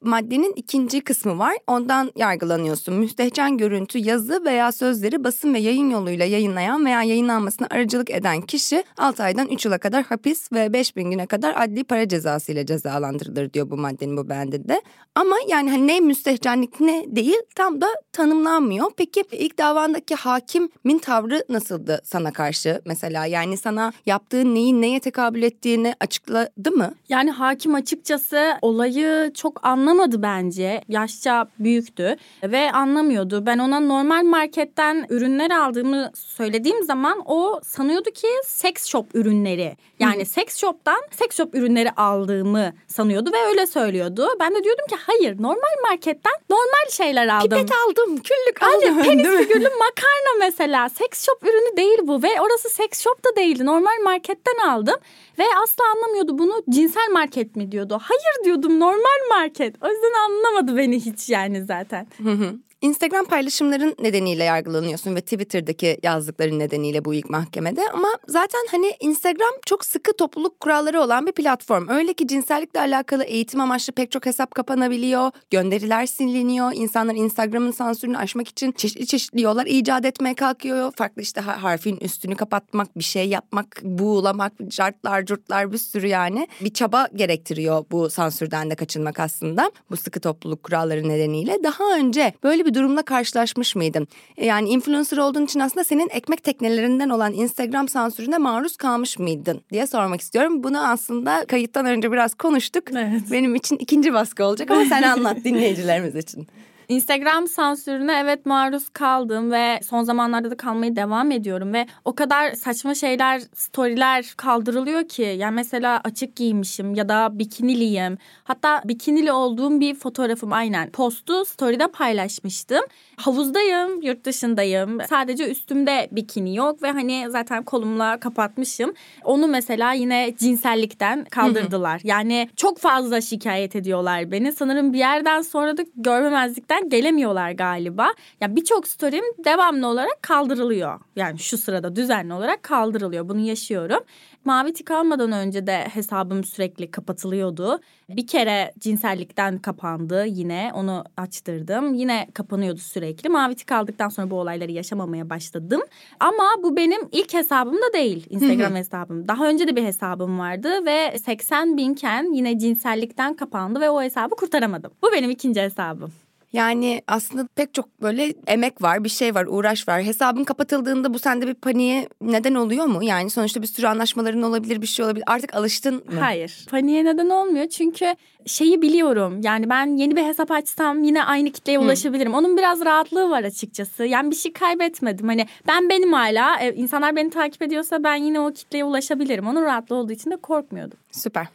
maddenin 0.01 0.53
ikinci 0.55 1.01
kısmı 1.01 1.39
var. 1.39 1.57
Ondan 1.67 2.11
yargılanıyorsun. 2.15 2.93
Müstehcen 2.93 3.57
görüntü, 3.57 3.99
yazı 3.99 4.45
veya 4.45 4.71
sözleri 4.71 5.23
basın 5.23 5.53
ve 5.53 5.59
yayın 5.59 5.89
yoluyla 5.89 6.25
yayınlayan 6.25 6.85
veya 6.85 7.03
yayınlanmasına 7.03 7.67
aracılık 7.71 8.09
eden 8.09 8.41
kişi 8.41 8.83
6 8.97 9.23
aydan 9.23 9.47
3 9.47 9.65
yıla 9.65 9.77
kadar 9.77 10.03
hapis 10.03 10.51
ve 10.51 10.73
5000 10.73 11.11
güne 11.11 11.25
kadar 11.25 11.55
adli 11.57 11.83
para 11.83 12.07
cezası 12.07 12.51
ile 12.51 12.65
cezalandırılır 12.65 13.53
diyor 13.53 13.69
bu 13.69 13.77
maddenin 13.77 14.17
bu 14.17 14.29
bendinde. 14.29 14.81
Ama 15.15 15.35
yani 15.47 15.71
hani 15.71 15.87
ne 15.87 15.99
müstehcenlik 15.99 16.79
ne 16.79 17.05
değil 17.07 17.41
tam 17.55 17.81
da 17.81 17.87
tanımlanmıyor. 18.11 18.91
Peki 18.97 19.23
ilk 19.31 19.57
davandaki 19.57 20.15
hakimin 20.15 20.99
tavrı 21.01 21.43
nasıldı 21.49 22.01
sana 22.03 22.31
karşı 22.31 22.81
mesela? 22.85 23.25
Yani 23.25 23.57
sana 23.57 23.93
yaptığı 24.05 24.55
neyin 24.55 24.81
neye 24.81 24.99
tekabül 24.99 25.43
ettiğini 25.43 25.95
açıkladı 25.99 26.71
mı? 26.71 26.93
Yani 27.09 27.31
hakim 27.31 27.75
açıkçası 27.83 28.57
olayı 28.61 29.31
çok 29.33 29.65
anlamadı 29.65 30.21
bence. 30.21 30.81
Yaşça 30.89 31.47
büyüktü 31.59 32.15
ve 32.43 32.71
anlamıyordu. 32.71 33.45
Ben 33.45 33.57
ona 33.59 33.79
normal 33.79 34.23
marketten 34.23 35.05
ürünler 35.09 35.51
aldığımı 35.51 36.11
söylediğim 36.15 36.83
zaman 36.83 37.21
o 37.25 37.59
sanıyordu 37.63 38.11
ki 38.11 38.27
sex 38.45 38.85
shop 38.85 39.15
ürünleri. 39.15 39.77
Yani 39.99 40.21
Hı. 40.21 40.25
sex 40.25 40.57
shop'tan 40.57 41.01
sex 41.11 41.37
shop 41.37 41.55
ürünleri 41.55 41.91
aldığımı 41.91 42.73
sanıyordu 42.87 43.31
ve 43.33 43.37
öyle 43.47 43.67
söylüyordu. 43.67 44.27
Ben 44.39 44.55
de 44.55 44.63
diyordum 44.63 44.85
ki 44.89 44.95
hayır 45.07 45.41
normal 45.41 45.75
marketten 45.89 46.33
normal 46.49 46.89
şeyler 46.91 47.27
aldım. 47.27 47.49
Pipet 47.49 47.71
aldım, 47.71 48.17
küllük 48.17 48.63
aldım. 48.63 48.99
Hayır 48.99 49.09
penis 49.09 49.37
figürlü 49.37 49.63
makarna 49.63 50.33
mesela. 50.39 50.89
Sex 50.89 51.25
shop 51.25 51.43
ürünü 51.43 51.77
değil 51.77 51.99
bu 52.03 52.23
ve 52.23 52.41
orası 52.41 52.69
sex 52.69 53.03
shop 53.03 53.25
da 53.25 53.35
değildi. 53.35 53.65
Normal 53.65 54.01
marketten 54.03 54.67
aldım 54.67 54.95
ve 55.39 55.43
asla 55.63 55.83
anlamıyordu 55.95 56.37
bunu 56.37 56.63
cinsel 56.69 57.11
market 57.11 57.55
mi 57.55 57.71
diyordu. 57.73 57.97
Hayır 58.01 58.45
diyordum 58.45 58.79
normal 58.79 59.29
market. 59.29 59.75
O 59.81 59.87
yüzden 59.87 60.13
anlamadı 60.29 60.77
beni 60.77 60.95
hiç 61.05 61.29
yani 61.29 61.65
zaten. 61.65 62.07
Hı 62.23 62.31
hı. 62.31 62.55
Instagram 62.83 63.25
paylaşımların 63.25 63.95
nedeniyle 63.99 64.43
yargılanıyorsun 64.43 65.15
ve 65.15 65.21
Twitter'daki 65.21 65.97
yazdıkların 66.03 66.59
nedeniyle 66.59 67.05
bu 67.05 67.13
ilk 67.13 67.29
mahkemede. 67.29 67.81
Ama 67.93 68.07
zaten 68.27 68.67
hani 68.71 68.93
Instagram 68.99 69.53
çok 69.65 69.85
sıkı 69.85 70.17
topluluk 70.17 70.59
kuralları 70.59 71.01
olan 71.01 71.27
bir 71.27 71.31
platform. 71.31 71.89
Öyle 71.89 72.13
ki 72.13 72.27
cinsellikle 72.27 72.79
alakalı 72.79 73.23
eğitim 73.23 73.61
amaçlı 73.61 73.93
pek 73.93 74.11
çok 74.11 74.25
hesap 74.25 74.55
kapanabiliyor. 74.55 75.31
Gönderiler 75.49 76.05
siliniyor. 76.05 76.71
İnsanlar 76.75 77.15
Instagram'ın 77.15 77.71
sansürünü 77.71 78.17
aşmak 78.17 78.47
için 78.47 78.71
çeşitli 78.71 79.07
çeşitli 79.07 79.41
yollar 79.41 79.65
icat 79.65 80.05
etmeye 80.05 80.35
kalkıyor. 80.35 80.91
Farklı 80.95 81.21
işte 81.21 81.41
harfin 81.41 81.97
üstünü 81.97 82.35
kapatmak, 82.35 82.97
bir 82.97 83.03
şey 83.03 83.29
yapmak, 83.29 83.79
buğulamak, 83.83 84.53
cartlar, 84.67 85.25
curtlar 85.25 85.71
bir 85.71 85.77
sürü 85.77 86.07
yani. 86.07 86.47
Bir 86.61 86.73
çaba 86.73 87.07
gerektiriyor 87.15 87.85
bu 87.91 88.09
sansürden 88.09 88.69
de 88.69 88.75
kaçınmak 88.75 89.19
aslında. 89.19 89.71
Bu 89.89 89.97
sıkı 89.97 90.19
topluluk 90.19 90.63
kuralları 90.63 91.09
nedeniyle. 91.09 91.63
Daha 91.63 91.95
önce 91.97 92.33
böyle 92.43 92.65
bir 92.65 92.72
bir 92.73 92.79
durumla 92.79 93.01
karşılaşmış 93.01 93.75
mıydın? 93.75 94.07
E, 94.37 94.45
yani 94.45 94.69
influencer 94.69 95.17
olduğun 95.17 95.45
için 95.45 95.59
aslında 95.59 95.83
senin 95.83 96.09
ekmek 96.09 96.43
teknelerinden 96.43 97.09
olan 97.09 97.33
Instagram 97.33 97.87
sansürüne 97.87 98.37
maruz 98.37 98.77
kalmış 98.77 99.19
mıydın 99.19 99.61
diye 99.71 99.87
sormak 99.87 100.21
istiyorum. 100.21 100.63
Bunu 100.63 100.87
aslında 100.87 101.45
kayıttan 101.45 101.85
önce 101.85 102.11
biraz 102.11 102.33
konuştuk. 102.33 102.83
Evet. 102.91 103.21
Benim 103.31 103.55
için 103.55 103.77
ikinci 103.77 104.13
baskı 104.13 104.45
olacak 104.45 104.71
ama 104.71 104.85
sen 104.85 105.03
anlat 105.03 105.37
dinleyicilerimiz 105.43 106.15
için. 106.15 106.47
Instagram 106.87 107.47
sansürüne 107.47 108.19
evet 108.23 108.45
maruz 108.45 108.89
kaldım 108.89 109.51
ve 109.51 109.79
son 109.83 110.03
zamanlarda 110.03 110.51
da 110.51 110.57
kalmaya 110.57 110.95
devam 110.95 111.31
ediyorum 111.31 111.73
ve 111.73 111.87
o 112.05 112.15
kadar 112.15 112.51
saçma 112.51 112.95
şeyler, 112.95 113.41
storyler 113.55 114.33
kaldırılıyor 114.37 115.07
ki 115.07 115.35
yani 115.37 115.55
mesela 115.55 116.01
açık 116.03 116.35
giymişim 116.35 116.95
ya 116.95 117.09
da 117.09 117.39
bikiniliyim. 117.39 118.17
Hatta 118.43 118.81
bikinili 118.85 119.31
olduğum 119.31 119.79
bir 119.79 119.95
fotoğrafım 119.95 120.53
aynen 120.53 120.91
postu 120.91 121.45
story'de 121.45 121.87
paylaşmıştım. 121.87 122.81
Havuzdayım, 123.15 124.01
yurt 124.01 124.25
dışındayım. 124.25 124.99
Sadece 125.09 125.51
üstümde 125.51 126.07
bikini 126.11 126.55
yok 126.55 126.83
ve 126.83 126.91
hani 126.91 127.25
zaten 127.29 127.63
kolumla 127.63 128.19
kapatmışım. 128.19 128.93
Onu 129.23 129.47
mesela 129.47 129.93
yine 129.93 130.33
cinsellikten 130.39 131.25
kaldırdılar. 131.25 132.01
yani 132.03 132.49
çok 132.55 132.77
fazla 132.79 133.21
şikayet 133.21 133.75
ediyorlar 133.75 134.31
beni. 134.31 134.51
Sanırım 134.51 134.93
bir 134.93 134.97
yerden 134.97 135.41
sonra 135.41 135.77
da 135.77 135.83
görmemezlikten 135.95 136.72
gelemiyorlar 136.79 137.51
galiba. 137.51 138.03
Ya 138.03 138.13
yani 138.41 138.55
birçok 138.55 138.87
story'm 138.87 139.25
devamlı 139.45 139.87
olarak 139.87 140.21
kaldırılıyor. 140.21 140.99
Yani 141.15 141.39
şu 141.39 141.57
sırada 141.57 141.95
düzenli 141.95 142.33
olarak 142.33 142.63
kaldırılıyor. 142.63 143.29
Bunu 143.29 143.39
yaşıyorum. 143.39 143.99
Mavi 144.45 144.73
tik 144.73 144.91
almadan 144.91 145.31
önce 145.31 145.67
de 145.67 145.87
hesabım 145.93 146.43
sürekli 146.43 146.91
kapatılıyordu. 146.91 147.79
Bir 148.09 148.27
kere 148.27 148.73
cinsellikten 148.79 149.57
kapandı 149.57 150.25
yine 150.25 150.71
onu 150.73 151.03
açtırdım. 151.17 151.93
Yine 151.93 152.27
kapanıyordu 152.33 152.79
sürekli. 152.79 153.29
Mavi 153.29 153.55
tik 153.55 153.71
aldıktan 153.71 154.09
sonra 154.09 154.29
bu 154.29 154.39
olayları 154.39 154.71
yaşamamaya 154.71 155.29
başladım. 155.29 155.81
Ama 156.19 156.43
bu 156.63 156.77
benim 156.77 157.01
ilk 157.11 157.33
hesabım 157.33 157.75
da 157.75 157.93
değil 157.93 158.27
Instagram 158.29 158.75
hesabım. 158.75 159.27
Daha 159.27 159.47
önce 159.47 159.67
de 159.67 159.75
bir 159.75 159.83
hesabım 159.83 160.39
vardı 160.39 160.85
ve 160.85 161.17
80 161.17 161.77
binken 161.77 162.33
yine 162.33 162.59
cinsellikten 162.59 163.33
kapandı 163.33 163.81
ve 163.81 163.89
o 163.89 164.01
hesabı 164.01 164.35
kurtaramadım. 164.35 164.91
Bu 165.01 165.11
benim 165.11 165.29
ikinci 165.29 165.61
hesabım. 165.61 166.22
Yani 166.53 167.01
aslında 167.07 167.47
pek 167.55 167.73
çok 167.73 168.01
böyle 168.01 168.33
emek 168.47 168.81
var, 168.81 169.03
bir 169.03 169.09
şey 169.09 169.35
var, 169.35 169.45
uğraş 169.49 169.87
var. 169.87 170.03
Hesabın 170.03 170.43
kapatıldığında 170.43 171.13
bu 171.13 171.19
sende 171.19 171.47
bir 171.47 171.53
paniğe 171.53 172.09
neden 172.21 172.55
oluyor 172.55 172.85
mu? 172.85 173.03
Yani 173.03 173.29
sonuçta 173.29 173.61
bir 173.61 173.67
sürü 173.67 173.87
anlaşmaların 173.87 174.41
olabilir, 174.41 174.81
bir 174.81 174.87
şey 174.87 175.05
olabilir. 175.05 175.23
Artık 175.27 175.55
alıştın 175.55 175.95
mı? 175.95 176.19
Hayır. 176.19 176.65
Paniğe 176.69 177.05
neden 177.05 177.29
olmuyor 177.29 177.67
çünkü 177.67 178.15
şeyi 178.45 178.81
biliyorum. 178.81 179.41
Yani 179.43 179.69
ben 179.69 179.97
yeni 179.97 180.15
bir 180.15 180.23
hesap 180.23 180.51
açsam 180.51 181.03
yine 181.03 181.23
aynı 181.23 181.51
kitleye 181.51 181.79
ulaşabilirim. 181.79 182.33
Onun 182.33 182.57
biraz 182.57 182.85
rahatlığı 182.85 183.29
var 183.29 183.43
açıkçası. 183.43 184.05
Yani 184.05 184.31
bir 184.31 184.35
şey 184.35 184.53
kaybetmedim. 184.53 185.27
Hani 185.27 185.47
ben 185.67 185.89
benim 185.89 186.13
hala 186.13 186.59
e, 186.59 186.73
insanlar 186.73 187.15
beni 187.15 187.29
takip 187.29 187.61
ediyorsa 187.61 188.03
ben 188.03 188.15
yine 188.15 188.39
o 188.39 188.51
kitleye 188.53 188.83
ulaşabilirim. 188.83 189.47
Onun 189.47 189.63
rahatlığı 189.63 189.95
olduğu 189.95 190.11
için 190.11 190.31
de 190.31 190.35
korkmuyordum. 190.35 190.97
Süper. 191.11 191.47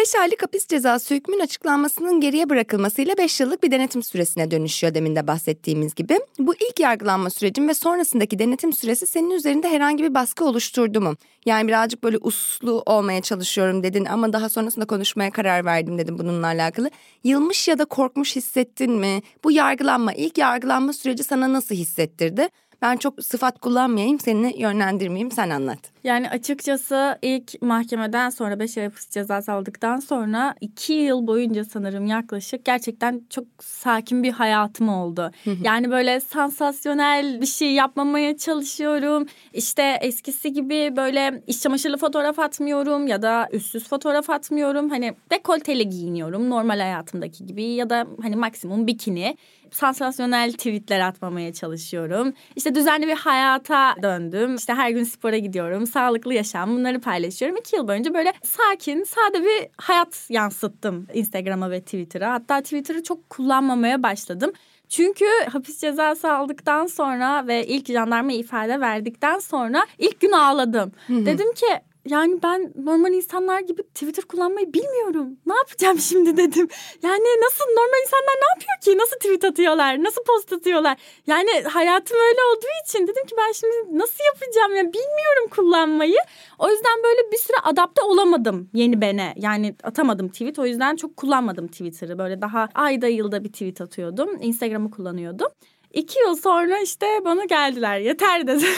5 0.00 0.14
aylık 0.14 0.42
hapis 0.42 0.66
cezası 0.66 1.14
hükmün 1.14 1.40
açıklanmasının 1.40 2.20
geriye 2.20 2.50
bırakılmasıyla 2.50 3.16
5 3.16 3.40
yıllık 3.40 3.62
bir 3.62 3.70
denetim 3.70 4.02
süresine 4.02 4.50
dönüşüyor 4.50 4.94
demin 4.94 5.16
de 5.16 5.26
bahsettiğimiz 5.26 5.94
gibi. 5.94 6.18
Bu 6.38 6.54
ilk 6.54 6.80
yargılanma 6.80 7.30
sürecin 7.30 7.68
ve 7.68 7.74
sonrasındaki 7.74 8.38
denetim 8.38 8.72
süresi 8.72 9.06
senin 9.06 9.30
üzerinde 9.30 9.68
herhangi 9.68 10.04
bir 10.04 10.14
baskı 10.14 10.44
oluşturdu 10.44 11.00
mu? 11.00 11.14
Yani 11.46 11.68
birazcık 11.68 12.02
böyle 12.02 12.18
uslu 12.20 12.82
olmaya 12.86 13.20
çalışıyorum 13.20 13.82
dedin 13.82 14.04
ama 14.04 14.32
daha 14.32 14.48
sonrasında 14.48 14.84
konuşmaya 14.84 15.30
karar 15.30 15.64
verdim 15.64 15.98
dedim 15.98 16.18
bununla 16.18 16.46
alakalı. 16.46 16.90
Yılmış 17.24 17.68
ya 17.68 17.78
da 17.78 17.84
korkmuş 17.84 18.36
hissettin 18.36 18.92
mi? 18.92 19.22
Bu 19.44 19.52
yargılanma, 19.52 20.12
ilk 20.12 20.38
yargılanma 20.38 20.92
süreci 20.92 21.24
sana 21.24 21.52
nasıl 21.52 21.74
hissettirdi? 21.74 22.48
Ben 22.82 22.96
çok 22.96 23.24
sıfat 23.24 23.60
kullanmayayım, 23.60 24.20
seni 24.20 24.60
yönlendirmeyeyim, 24.60 25.30
sen 25.30 25.50
anlat. 25.50 25.78
Yani 26.04 26.30
açıkçası 26.30 27.18
ilk 27.22 27.62
mahkemeden 27.62 28.30
sonra 28.30 28.60
5 28.60 28.78
ay 28.78 28.84
hapis 28.84 29.10
cezası 29.10 29.52
aldıktan 29.52 30.00
sonra 30.00 30.54
2 30.60 30.92
yıl 30.92 31.26
boyunca 31.26 31.64
sanırım 31.64 32.06
yaklaşık 32.06 32.64
gerçekten 32.64 33.22
çok 33.30 33.44
sakin 33.60 34.22
bir 34.22 34.32
hayatım 34.32 34.88
oldu. 34.88 35.30
yani 35.62 35.90
böyle 35.90 36.20
sansasyonel 36.20 37.40
bir 37.40 37.46
şey 37.46 37.72
yapmamaya 37.72 38.36
çalışıyorum. 38.36 39.26
İşte 39.52 39.98
eskisi 40.00 40.52
gibi 40.52 40.96
böyle 40.96 41.42
iş 41.46 41.60
çamaşırlı 41.60 41.96
fotoğraf 41.96 42.38
atmıyorum 42.38 43.06
ya 43.06 43.22
da 43.22 43.48
üstsüz 43.52 43.88
fotoğraf 43.88 44.30
atmıyorum. 44.30 44.90
Hani 44.90 45.14
dekolteli 45.30 45.88
giyiniyorum 45.88 46.50
normal 46.50 46.78
hayatımdaki 46.80 47.46
gibi 47.46 47.64
ya 47.64 47.90
da 47.90 48.06
hani 48.22 48.36
maksimum 48.36 48.86
bikini 48.86 49.36
sansasyonel 49.72 50.52
tweetler 50.52 51.00
atmamaya 51.00 51.52
çalışıyorum. 51.52 52.32
İşte 52.56 52.74
düzenli 52.74 53.06
bir 53.06 53.16
hayata 53.16 53.94
döndüm. 54.02 54.56
İşte 54.56 54.74
her 54.74 54.90
gün 54.90 55.04
spora 55.04 55.38
gidiyorum. 55.38 55.86
Sağlıklı 55.86 56.34
yaşam 56.34 56.70
bunları 56.70 57.00
paylaşıyorum. 57.00 57.56
İki 57.56 57.76
yıl 57.76 57.88
boyunca 57.88 58.14
böyle 58.14 58.32
sakin, 58.42 59.04
sade 59.04 59.44
bir 59.44 59.68
hayat 59.76 60.26
yansıttım 60.28 61.06
Instagram'a 61.14 61.70
ve 61.70 61.80
Twitter'a. 61.80 62.32
Hatta 62.32 62.60
Twitter'ı 62.60 63.02
çok 63.02 63.30
kullanmamaya 63.30 64.02
başladım. 64.02 64.52
Çünkü 64.88 65.24
hapis 65.52 65.80
cezası 65.80 66.32
aldıktan 66.32 66.86
sonra 66.86 67.46
ve 67.46 67.66
ilk 67.66 67.86
jandarma 67.86 68.32
ifade 68.32 68.80
verdikten 68.80 69.38
sonra 69.38 69.86
ilk 69.98 70.20
gün 70.20 70.32
ağladım. 70.32 70.92
Dedim 71.08 71.52
ki 71.54 71.66
yani 72.10 72.42
ben 72.42 72.72
normal 72.84 73.12
insanlar 73.12 73.60
gibi 73.60 73.82
Twitter 73.82 74.24
kullanmayı 74.24 74.72
bilmiyorum. 74.72 75.38
Ne 75.46 75.54
yapacağım 75.54 75.98
şimdi 76.10 76.36
dedim. 76.36 76.68
Yani 77.02 77.24
nasıl 77.44 77.64
normal 77.70 78.00
insanlar 78.02 78.36
ne 78.42 78.48
yapıyor 78.54 78.80
ki? 78.84 78.98
Nasıl 78.98 79.16
tweet 79.16 79.44
atıyorlar? 79.44 80.04
Nasıl 80.04 80.24
post 80.24 80.52
atıyorlar? 80.52 80.98
Yani 81.26 81.50
hayatım 81.72 82.16
öyle 82.28 82.40
olduğu 82.52 82.88
için 82.88 83.06
dedim 83.06 83.26
ki 83.26 83.34
ben 83.38 83.52
şimdi 83.52 83.98
nasıl 83.98 84.24
yapacağım? 84.24 84.76
Yani 84.76 84.92
bilmiyorum 84.92 85.48
kullanmayı. 85.50 86.18
O 86.58 86.70
yüzden 86.70 87.02
böyle 87.04 87.32
bir 87.32 87.38
süre 87.38 87.56
adapte 87.62 88.02
olamadım 88.02 88.70
yeni 88.74 89.00
bene. 89.00 89.34
Yani 89.36 89.74
atamadım 89.82 90.28
tweet. 90.28 90.58
O 90.58 90.66
yüzden 90.66 90.96
çok 90.96 91.16
kullanmadım 91.16 91.68
Twitter'ı. 91.68 92.18
Böyle 92.18 92.40
daha 92.40 92.68
ayda 92.74 93.06
yılda 93.06 93.44
bir 93.44 93.52
tweet 93.52 93.80
atıyordum. 93.80 94.38
Instagram'ı 94.40 94.90
kullanıyordum. 94.90 95.48
İki 95.92 96.18
yıl 96.20 96.36
sonra 96.36 96.78
işte 96.78 97.06
bana 97.24 97.44
geldiler. 97.44 97.98
Yeter 97.98 98.46
dedim. 98.46 98.68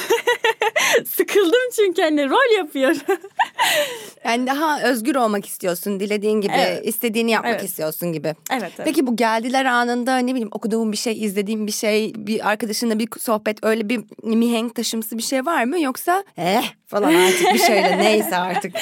Sıkıldım 1.06 1.51
çünkü 1.84 2.02
hani 2.02 2.30
rol 2.30 2.56
yapıyorum. 2.56 2.98
Yani 4.24 4.46
daha 4.46 4.82
özgür 4.82 5.14
olmak 5.14 5.46
istiyorsun, 5.46 6.00
dilediğin 6.00 6.40
gibi, 6.40 6.52
Evet. 6.56 6.86
istediğini 6.86 7.30
yapmak 7.30 7.52
Evet. 7.52 7.64
istiyorsun 7.64 8.12
gibi. 8.12 8.34
Evet, 8.52 8.72
evet. 8.76 8.80
Peki 8.84 9.06
bu 9.06 9.16
geldiler 9.16 9.64
anında 9.64 10.18
ne 10.18 10.30
bileyim 10.30 10.48
okuduğun 10.52 10.92
bir 10.92 10.96
şey, 10.96 11.24
izlediğin 11.24 11.66
bir 11.66 11.72
şey, 11.72 12.12
bir 12.16 12.48
arkadaşınla 12.48 12.98
bir 12.98 13.08
sohbet 13.20 13.64
öyle 13.64 13.88
bir 13.88 14.00
mihenk 14.22 14.74
taşımsı 14.74 15.18
bir 15.18 15.22
şey 15.22 15.46
var 15.46 15.64
mı? 15.64 15.80
Yoksa 15.80 16.24
eh 16.36 16.62
falan 16.86 17.14
artık 17.14 17.54
bir 17.54 17.58
şeyle 17.58 17.98
neyse 18.02 18.36
artık. 18.36 18.72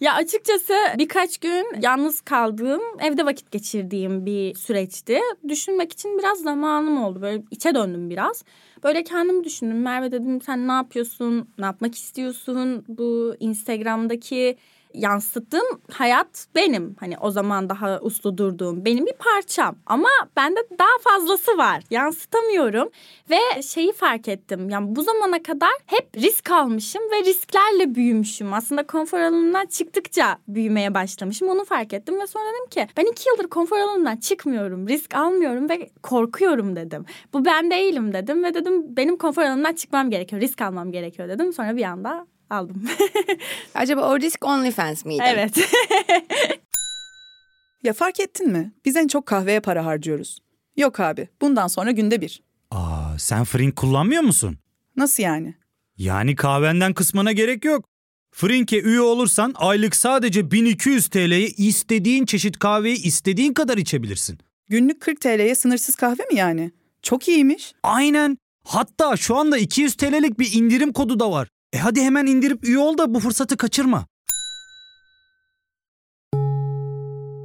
Ya 0.00 0.14
açıkçası 0.14 0.74
birkaç 0.98 1.38
gün 1.38 1.66
yalnız 1.82 2.20
kaldığım, 2.20 2.82
evde 3.00 3.26
vakit 3.26 3.50
geçirdiğim 3.50 4.26
bir 4.26 4.54
süreçti. 4.54 5.20
Düşünmek 5.48 5.92
için 5.92 6.18
biraz 6.18 6.38
zamanım 6.38 7.04
oldu. 7.04 7.22
Böyle 7.22 7.42
içe 7.50 7.74
döndüm 7.74 8.10
biraz. 8.10 8.44
Böyle 8.84 9.04
kendim 9.04 9.44
düşündüm. 9.44 9.82
Merve 9.82 10.12
dedim 10.12 10.40
sen 10.40 10.68
ne 10.68 10.72
yapıyorsun? 10.72 11.48
Ne 11.58 11.64
yapmak 11.64 11.94
istiyorsun? 11.94 12.84
Bu 12.88 13.36
Instagram'daki 13.40 14.56
yansıttığım 14.96 15.80
hayat 15.92 16.46
benim. 16.54 16.96
Hani 17.00 17.18
o 17.18 17.30
zaman 17.30 17.68
daha 17.68 18.00
uslu 18.00 18.38
durduğum 18.38 18.84
benim 18.84 19.06
bir 19.06 19.12
parçam. 19.12 19.76
Ama 19.86 20.08
bende 20.36 20.60
daha 20.78 20.98
fazlası 21.00 21.58
var. 21.58 21.82
Yansıtamıyorum. 21.90 22.88
Ve 23.30 23.62
şeyi 23.62 23.92
fark 23.92 24.28
ettim. 24.28 24.70
Yani 24.70 24.96
bu 24.96 25.02
zamana 25.02 25.42
kadar 25.42 25.70
hep 25.86 26.16
risk 26.16 26.50
almışım 26.50 27.02
ve 27.02 27.24
risklerle 27.24 27.94
büyümüşüm. 27.94 28.52
Aslında 28.52 28.86
konfor 28.86 29.18
alanından 29.18 29.66
çıktıkça 29.66 30.38
büyümeye 30.48 30.94
başlamışım. 30.94 31.48
Onu 31.48 31.64
fark 31.64 31.92
ettim 31.92 32.20
ve 32.20 32.26
sonra 32.26 32.44
dedim 32.44 32.66
ki 32.70 32.88
ben 32.96 33.04
iki 33.12 33.28
yıldır 33.28 33.48
konfor 33.48 33.78
alanından 33.78 34.16
çıkmıyorum. 34.16 34.88
Risk 34.88 35.14
almıyorum 35.14 35.68
ve 35.68 35.90
korkuyorum 36.02 36.76
dedim. 36.76 37.04
Bu 37.32 37.44
ben 37.44 37.70
değilim 37.70 38.12
dedim 38.12 38.44
ve 38.44 38.54
dedim 38.54 38.96
benim 38.96 39.16
konfor 39.16 39.42
alanından 39.42 39.74
çıkmam 39.74 40.10
gerekiyor. 40.10 40.42
Risk 40.42 40.62
almam 40.62 40.92
gerekiyor 40.92 41.28
dedim. 41.28 41.52
Sonra 41.52 41.76
bir 41.76 41.84
anda 41.84 42.26
aldım. 42.50 42.82
Acaba 43.74 44.08
o 44.10 44.18
risk 44.20 44.44
OnlyFans 44.44 45.04
miydi? 45.04 45.22
evet. 45.26 45.56
Ya 47.82 47.92
fark 47.92 48.20
ettin 48.20 48.48
mi? 48.48 48.72
Biz 48.84 48.96
en 48.96 49.08
çok 49.08 49.26
kahveye 49.26 49.60
para 49.60 49.84
harcıyoruz. 49.86 50.38
Yok 50.76 51.00
abi, 51.00 51.28
bundan 51.40 51.66
sonra 51.66 51.90
günde 51.90 52.20
bir. 52.20 52.42
Aa, 52.70 53.18
sen 53.18 53.44
Frink 53.44 53.76
kullanmıyor 53.76 54.22
musun? 54.22 54.58
Nasıl 54.96 55.22
yani? 55.22 55.54
Yani 55.96 56.34
kahvenden 56.36 56.94
kısmına 56.94 57.32
gerek 57.32 57.64
yok. 57.64 57.84
Frink'e 58.32 58.80
üye 58.80 59.00
olursan 59.00 59.54
aylık 59.56 59.96
sadece 59.96 60.50
1200 60.50 61.08
TL'ye 61.08 61.46
istediğin 61.48 62.26
çeşit 62.26 62.58
kahveyi 62.58 63.02
istediğin 63.02 63.52
kadar 63.52 63.76
içebilirsin. 63.78 64.38
Günlük 64.68 65.00
40 65.00 65.20
TL'ye 65.20 65.54
sınırsız 65.54 65.94
kahve 65.94 66.22
mi 66.22 66.34
yani? 66.38 66.70
Çok 67.02 67.28
iyiymiş. 67.28 67.72
Aynen. 67.82 68.38
Hatta 68.64 69.16
şu 69.16 69.36
anda 69.36 69.58
200 69.58 69.94
TL'lik 69.94 70.38
bir 70.38 70.52
indirim 70.52 70.92
kodu 70.92 71.20
da 71.20 71.30
var. 71.30 71.48
E 71.72 71.78
hadi 71.78 72.00
hemen 72.00 72.26
indirip 72.26 72.64
üye 72.64 72.78
ol 72.78 72.98
da 72.98 73.14
bu 73.14 73.20
fırsatı 73.20 73.56
kaçırma. 73.56 74.06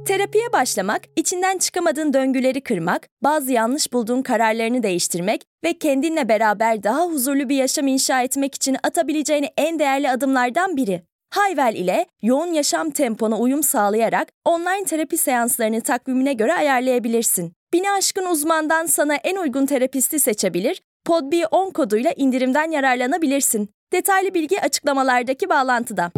Terapiye 0.06 0.52
başlamak, 0.52 1.02
içinden 1.16 1.58
çıkamadığın 1.58 2.12
döngüleri 2.12 2.60
kırmak, 2.60 3.08
bazı 3.22 3.52
yanlış 3.52 3.92
bulduğun 3.92 4.22
kararlarını 4.22 4.82
değiştirmek 4.82 5.42
ve 5.64 5.78
kendinle 5.78 6.28
beraber 6.28 6.82
daha 6.82 7.06
huzurlu 7.06 7.48
bir 7.48 7.56
yaşam 7.56 7.86
inşa 7.86 8.22
etmek 8.22 8.54
için 8.54 8.76
atabileceğin 8.82 9.46
en 9.56 9.78
değerli 9.78 10.10
adımlardan 10.10 10.76
biri. 10.76 11.02
Hayvel 11.30 11.74
ile 11.74 12.06
yoğun 12.22 12.52
yaşam 12.52 12.90
tempona 12.90 13.38
uyum 13.38 13.62
sağlayarak 13.62 14.28
online 14.44 14.84
terapi 14.84 15.16
seanslarını 15.16 15.80
takvimine 15.80 16.32
göre 16.32 16.54
ayarlayabilirsin. 16.54 17.52
Bini 17.72 17.90
aşkın 17.90 18.26
uzmandan 18.26 18.86
sana 18.86 19.14
en 19.14 19.36
uygun 19.36 19.66
terapisti 19.66 20.20
seçebilir, 20.20 20.82
podb10 21.06 21.72
koduyla 21.72 22.12
indirimden 22.16 22.70
yararlanabilirsin. 22.70 23.68
Detaylı 23.92 24.34
bilgi 24.34 24.60
açıklamalardaki 24.60 25.48
bağlantıda. 25.48 26.12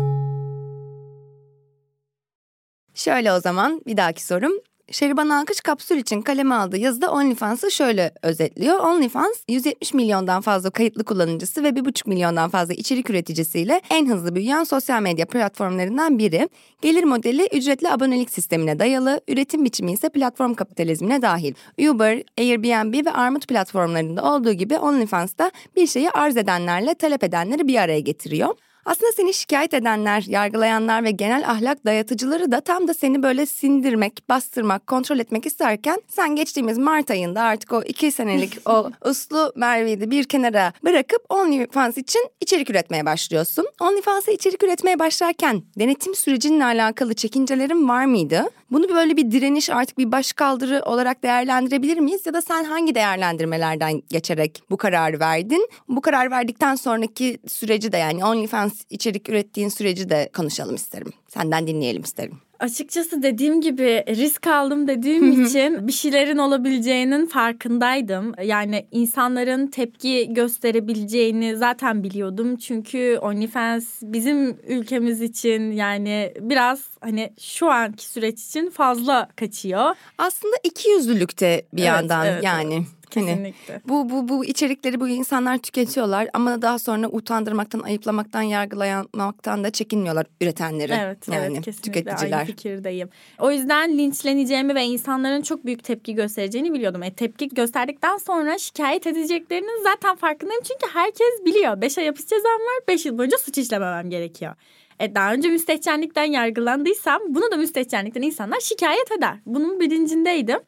Şöyle 2.94 3.32
o 3.32 3.40
zaman 3.40 3.82
bir 3.86 3.96
dahaki 3.96 4.24
sorum. 4.26 4.52
Şeriban 4.90 5.28
Alkış 5.28 5.60
kapsül 5.60 5.96
için 5.96 6.22
kaleme 6.22 6.54
aldığı 6.54 6.76
yazıda 6.76 7.12
OnlyFans'ı 7.12 7.70
şöyle 7.70 8.12
özetliyor. 8.22 8.78
OnlyFans 8.78 9.36
170 9.48 9.94
milyondan 9.94 10.40
fazla 10.40 10.70
kayıtlı 10.70 11.04
kullanıcısı 11.04 11.64
ve 11.64 11.68
1,5 11.68 12.08
milyondan 12.08 12.50
fazla 12.50 12.74
içerik 12.74 13.10
üreticisiyle 13.10 13.80
en 13.90 14.06
hızlı 14.06 14.34
büyüyen 14.34 14.64
sosyal 14.64 15.02
medya 15.02 15.26
platformlarından 15.26 16.18
biri. 16.18 16.48
Gelir 16.82 17.04
modeli 17.04 17.48
ücretli 17.52 17.90
abonelik 17.90 18.30
sistemine 18.30 18.78
dayalı, 18.78 19.20
üretim 19.28 19.64
biçimi 19.64 19.92
ise 19.92 20.08
platform 20.08 20.54
kapitalizmine 20.54 21.22
dahil. 21.22 21.54
Uber, 21.88 22.22
Airbnb 22.38 23.06
ve 23.06 23.10
Armut 23.10 23.48
platformlarında 23.48 24.22
olduğu 24.22 24.52
gibi 24.52 24.78
OnlyFans 24.78 25.38
da 25.38 25.50
bir 25.76 25.86
şeyi 25.86 26.10
arz 26.10 26.36
edenlerle 26.36 26.94
talep 26.94 27.24
edenleri 27.24 27.68
bir 27.68 27.76
araya 27.76 28.00
getiriyor. 28.00 28.54
Aslında 28.84 29.12
seni 29.12 29.34
şikayet 29.34 29.74
edenler, 29.74 30.24
yargılayanlar 30.28 31.04
ve 31.04 31.10
genel 31.10 31.50
ahlak 31.50 31.84
dayatıcıları 31.84 32.52
da 32.52 32.60
tam 32.60 32.88
da 32.88 32.94
seni 32.94 33.22
böyle 33.22 33.46
sindirmek, 33.46 34.28
bastırmak, 34.28 34.86
kontrol 34.86 35.18
etmek 35.18 35.46
isterken 35.46 36.02
sen 36.08 36.36
geçtiğimiz 36.36 36.78
Mart 36.78 37.10
ayında 37.10 37.42
artık 37.42 37.72
o 37.72 37.82
iki 37.82 38.12
senelik 38.12 38.58
o 38.68 38.90
uslu 39.04 39.52
Merve'yi 39.56 40.00
de 40.00 40.10
bir 40.10 40.24
kenara 40.24 40.72
bırakıp 40.84 41.22
OnlyFans 41.28 41.98
için 41.98 42.28
içerik 42.40 42.70
üretmeye 42.70 43.06
başlıyorsun. 43.06 43.66
OnlyFans'a 43.80 44.32
içerik 44.32 44.62
üretmeye 44.62 44.98
başlarken 44.98 45.62
denetim 45.78 46.14
sürecinle 46.14 46.64
alakalı 46.64 47.14
çekincelerin 47.14 47.88
var 47.88 48.04
mıydı? 48.04 48.50
Bunu 48.74 48.88
böyle 48.88 49.16
bir 49.16 49.30
direniş 49.30 49.70
artık 49.70 49.98
bir 49.98 50.12
başkaldırı 50.12 50.82
olarak 50.84 51.22
değerlendirebilir 51.22 51.98
miyiz? 51.98 52.26
Ya 52.26 52.34
da 52.34 52.42
sen 52.42 52.64
hangi 52.64 52.94
değerlendirmelerden 52.94 54.02
geçerek 54.08 54.62
bu 54.70 54.76
kararı 54.76 55.20
verdin? 55.20 55.68
Bu 55.88 56.00
karar 56.00 56.30
verdikten 56.30 56.74
sonraki 56.74 57.38
süreci 57.46 57.92
de 57.92 57.96
yani 57.96 58.24
OnlyFans 58.24 58.82
içerik 58.90 59.28
ürettiğin 59.28 59.68
süreci 59.68 60.10
de 60.10 60.30
konuşalım 60.36 60.74
isterim. 60.74 61.12
Senden 61.28 61.66
dinleyelim 61.66 62.02
isterim. 62.02 62.43
Açıkçası 62.60 63.22
dediğim 63.22 63.60
gibi 63.60 64.04
risk 64.08 64.46
aldım 64.46 64.88
dediğim 64.88 65.44
için 65.44 65.88
bir 65.88 65.92
şeylerin 65.92 66.38
olabileceğinin 66.38 67.26
farkındaydım. 67.26 68.34
Yani 68.42 68.86
insanların 68.92 69.66
tepki 69.66 70.34
gösterebileceğini 70.34 71.56
zaten 71.56 72.02
biliyordum. 72.02 72.56
Çünkü 72.56 73.18
OnlyFans 73.22 73.84
bizim 74.02 74.56
ülkemiz 74.68 75.22
için 75.22 75.72
yani 75.72 76.34
biraz 76.40 76.80
hani 77.00 77.32
şu 77.40 77.70
anki 77.70 78.04
süreç 78.08 78.42
için 78.44 78.70
fazla 78.70 79.28
kaçıyor. 79.36 79.94
Aslında 80.18 80.54
iki 80.64 80.90
yüzlülükte 80.90 81.66
bir 81.72 81.82
Evet, 81.82 81.88
yandan 81.88 82.26
evet, 82.26 82.44
yani. 82.44 82.74
evet. 82.74 82.86
Hani 83.16 83.26
Kesinlikle. 83.26 83.80
bu 83.88 84.10
bu 84.10 84.28
bu 84.28 84.44
içerikleri 84.44 85.00
bu 85.00 85.08
insanlar 85.08 85.58
tüketiyorlar 85.58 86.28
ama 86.34 86.62
daha 86.62 86.78
sonra 86.78 87.08
utandırmaktan, 87.08 87.80
ayıplamaktan, 87.80 88.42
yargılamaktan 88.42 89.64
da 89.64 89.70
çekinmiyorlar 89.70 90.26
üretenleri. 90.40 90.92
Evet, 90.92 91.28
yani 91.28 91.46
evet 91.50 91.64
kesinlikle 91.64 92.00
tüketiciler. 92.00 92.38
aynı 92.38 92.46
fikirdeyim. 92.46 93.08
O 93.38 93.50
yüzden 93.50 93.98
linçleneceğimi 93.98 94.74
ve 94.74 94.84
insanların 94.84 95.42
çok 95.42 95.66
büyük 95.66 95.84
tepki 95.84 96.14
göstereceğini 96.14 96.72
biliyordum. 96.72 97.02
E, 97.02 97.12
tepki 97.12 97.48
gösterdikten 97.48 98.16
sonra 98.16 98.58
şikayet 98.58 99.06
edeceklerinin 99.06 99.82
zaten 99.84 100.16
farkındayım. 100.16 100.62
Çünkü 100.62 100.94
herkes 100.94 101.44
biliyor. 101.44 101.80
5 101.80 101.98
ay 101.98 102.06
hapis 102.06 102.26
cezam 102.26 102.52
var, 102.52 102.88
5 102.88 103.06
yıl 103.06 103.18
boyunca 103.18 103.38
suç 103.38 103.58
işlememem 103.58 104.10
gerekiyor. 104.10 104.54
E, 105.00 105.14
daha 105.14 105.32
önce 105.32 105.48
müstehcenlikten 105.48 106.24
yargılandıysam 106.24 107.20
bunu 107.28 107.50
da 107.50 107.56
müstehcenlikten 107.56 108.22
insanlar 108.22 108.60
şikayet 108.60 109.12
eder. 109.12 109.36
Bunun 109.46 109.80
bilincindeydim. 109.80 110.58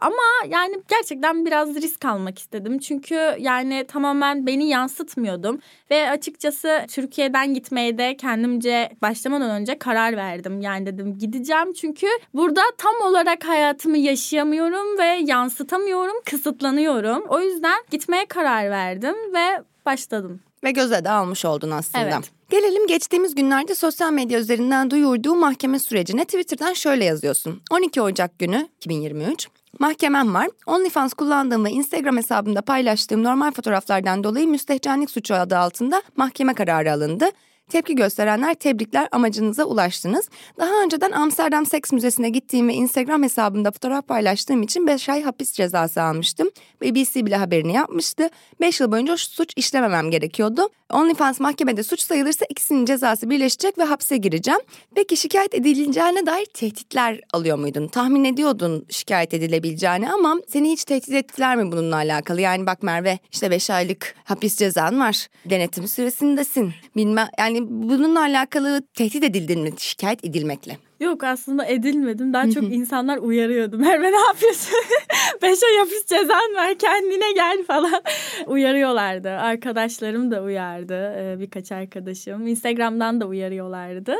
Ama 0.00 0.22
yani 0.48 0.76
gerçekten 0.88 1.46
biraz 1.46 1.74
risk 1.74 2.04
almak 2.04 2.38
istedim. 2.38 2.78
Çünkü 2.78 3.36
yani 3.38 3.84
tamamen 3.88 4.46
beni 4.46 4.68
yansıtmıyordum. 4.68 5.60
Ve 5.90 6.10
açıkçası 6.10 6.84
Türkiye'den 6.88 7.54
gitmeye 7.54 7.98
de 7.98 8.16
kendimce 8.16 8.90
başlamadan 9.02 9.50
önce 9.50 9.78
karar 9.78 10.16
verdim. 10.16 10.60
Yani 10.60 10.86
dedim 10.86 11.18
gideceğim 11.18 11.72
çünkü 11.72 12.06
burada 12.34 12.62
tam 12.78 12.94
olarak 13.10 13.48
hayatımı 13.48 13.98
yaşayamıyorum 13.98 14.98
ve 14.98 15.18
yansıtamıyorum, 15.32 16.16
kısıtlanıyorum. 16.24 17.24
O 17.28 17.40
yüzden 17.40 17.78
gitmeye 17.90 18.26
karar 18.26 18.70
verdim 18.70 19.14
ve 19.34 19.62
başladım. 19.86 20.40
Ve 20.64 20.70
göze 20.70 21.04
de 21.04 21.10
almış 21.10 21.44
oldun 21.44 21.70
aslında. 21.70 22.04
Evet. 22.04 22.30
Gelelim 22.50 22.86
geçtiğimiz 22.86 23.34
günlerde 23.34 23.74
sosyal 23.74 24.12
medya 24.12 24.40
üzerinden 24.40 24.90
duyurduğu 24.90 25.34
mahkeme 25.34 25.78
sürecine 25.78 26.24
Twitter'dan 26.24 26.72
şöyle 26.72 27.04
yazıyorsun. 27.04 27.62
12 27.70 28.02
Ocak 28.02 28.38
günü 28.38 28.68
2023 28.76 29.48
Mahkemem 29.78 30.34
var. 30.34 30.48
OnlyFans 30.66 31.14
kullandığım 31.14 31.64
ve 31.64 31.70
Instagram 31.70 32.16
hesabımda 32.16 32.62
paylaştığım 32.62 33.24
normal 33.24 33.52
fotoğraflardan 33.52 34.24
dolayı 34.24 34.48
müstehcenlik 34.48 35.10
suçu 35.10 35.34
adı 35.34 35.58
altında 35.58 36.02
mahkeme 36.16 36.54
kararı 36.54 36.92
alındı. 36.92 37.30
Tepki 37.68 37.94
gösterenler 37.94 38.54
tebrikler 38.54 39.08
amacınıza 39.12 39.64
ulaştınız. 39.64 40.28
Daha 40.58 40.82
önceden 40.84 41.10
Amsterdam 41.10 41.66
Seks 41.66 41.92
Müzesi'ne 41.92 42.28
gittiğim 42.28 42.68
ve 42.68 42.74
Instagram 42.74 43.22
hesabımda 43.22 43.70
fotoğraf 43.70 44.08
paylaştığım 44.08 44.62
için 44.62 44.86
5 44.86 45.08
ay 45.08 45.22
hapis 45.22 45.52
cezası 45.52 46.02
almıştım. 46.02 46.50
BBC 46.82 47.26
bile 47.26 47.36
haberini 47.36 47.72
yapmıştı. 47.72 48.28
5 48.60 48.80
yıl 48.80 48.92
boyunca 48.92 49.16
suç 49.16 49.52
işlememem 49.56 50.10
gerekiyordu. 50.10 50.68
OnlyFans 50.92 51.40
mahkemede 51.40 51.82
suç 51.82 52.00
sayılırsa 52.00 52.46
ikisinin 52.48 52.84
cezası 52.84 53.30
birleşecek 53.30 53.78
ve 53.78 53.84
hapse 53.84 54.16
gireceğim. 54.16 54.60
Peki 54.94 55.16
şikayet 55.16 55.54
edileceğine 55.54 56.26
dair 56.26 56.46
tehditler 56.46 57.20
alıyor 57.32 57.58
muydun? 57.58 57.88
Tahmin 57.88 58.24
ediyordun 58.24 58.86
şikayet 58.90 59.34
edilebileceğini 59.34 60.12
ama 60.12 60.36
seni 60.48 60.72
hiç 60.72 60.84
tehdit 60.84 61.14
ettiler 61.14 61.56
mi 61.56 61.72
bununla 61.72 61.96
alakalı? 61.96 62.40
Yani 62.40 62.66
bak 62.66 62.82
Merve 62.82 63.18
işte 63.32 63.50
5 63.50 63.70
aylık 63.70 64.14
hapis 64.24 64.56
cezan 64.56 65.00
var. 65.00 65.26
Denetim 65.44 65.88
süresindesin. 65.88 66.72
Bilmem 66.96 67.28
yani 67.38 67.58
bununla 67.68 68.20
alakalı 68.20 68.82
tehdit 68.94 69.24
edildin 69.24 69.60
mi 69.60 69.70
şikayet 69.78 70.24
edilmekle? 70.24 70.78
Yok 71.00 71.24
aslında 71.24 71.66
edilmedim. 71.66 72.32
Daha 72.32 72.50
çok 72.50 72.62
insanlar 72.72 73.18
uyarıyordu. 73.18 73.78
Merve 73.78 74.12
ne 74.12 74.20
yapıyorsun? 74.20 74.74
Beş 75.42 75.62
ay 75.62 75.78
hapis 75.78 76.06
cezan 76.06 76.54
var 76.54 76.74
kendine 76.78 77.32
gel 77.32 77.64
falan. 77.66 78.02
Uyarıyorlardı. 78.46 79.30
Arkadaşlarım 79.30 80.30
da 80.30 80.42
uyardı. 80.42 80.94
Ee, 80.94 81.36
birkaç 81.40 81.72
arkadaşım. 81.72 82.46
Instagram'dan 82.46 83.20
da 83.20 83.26
uyarıyorlardı. 83.26 84.16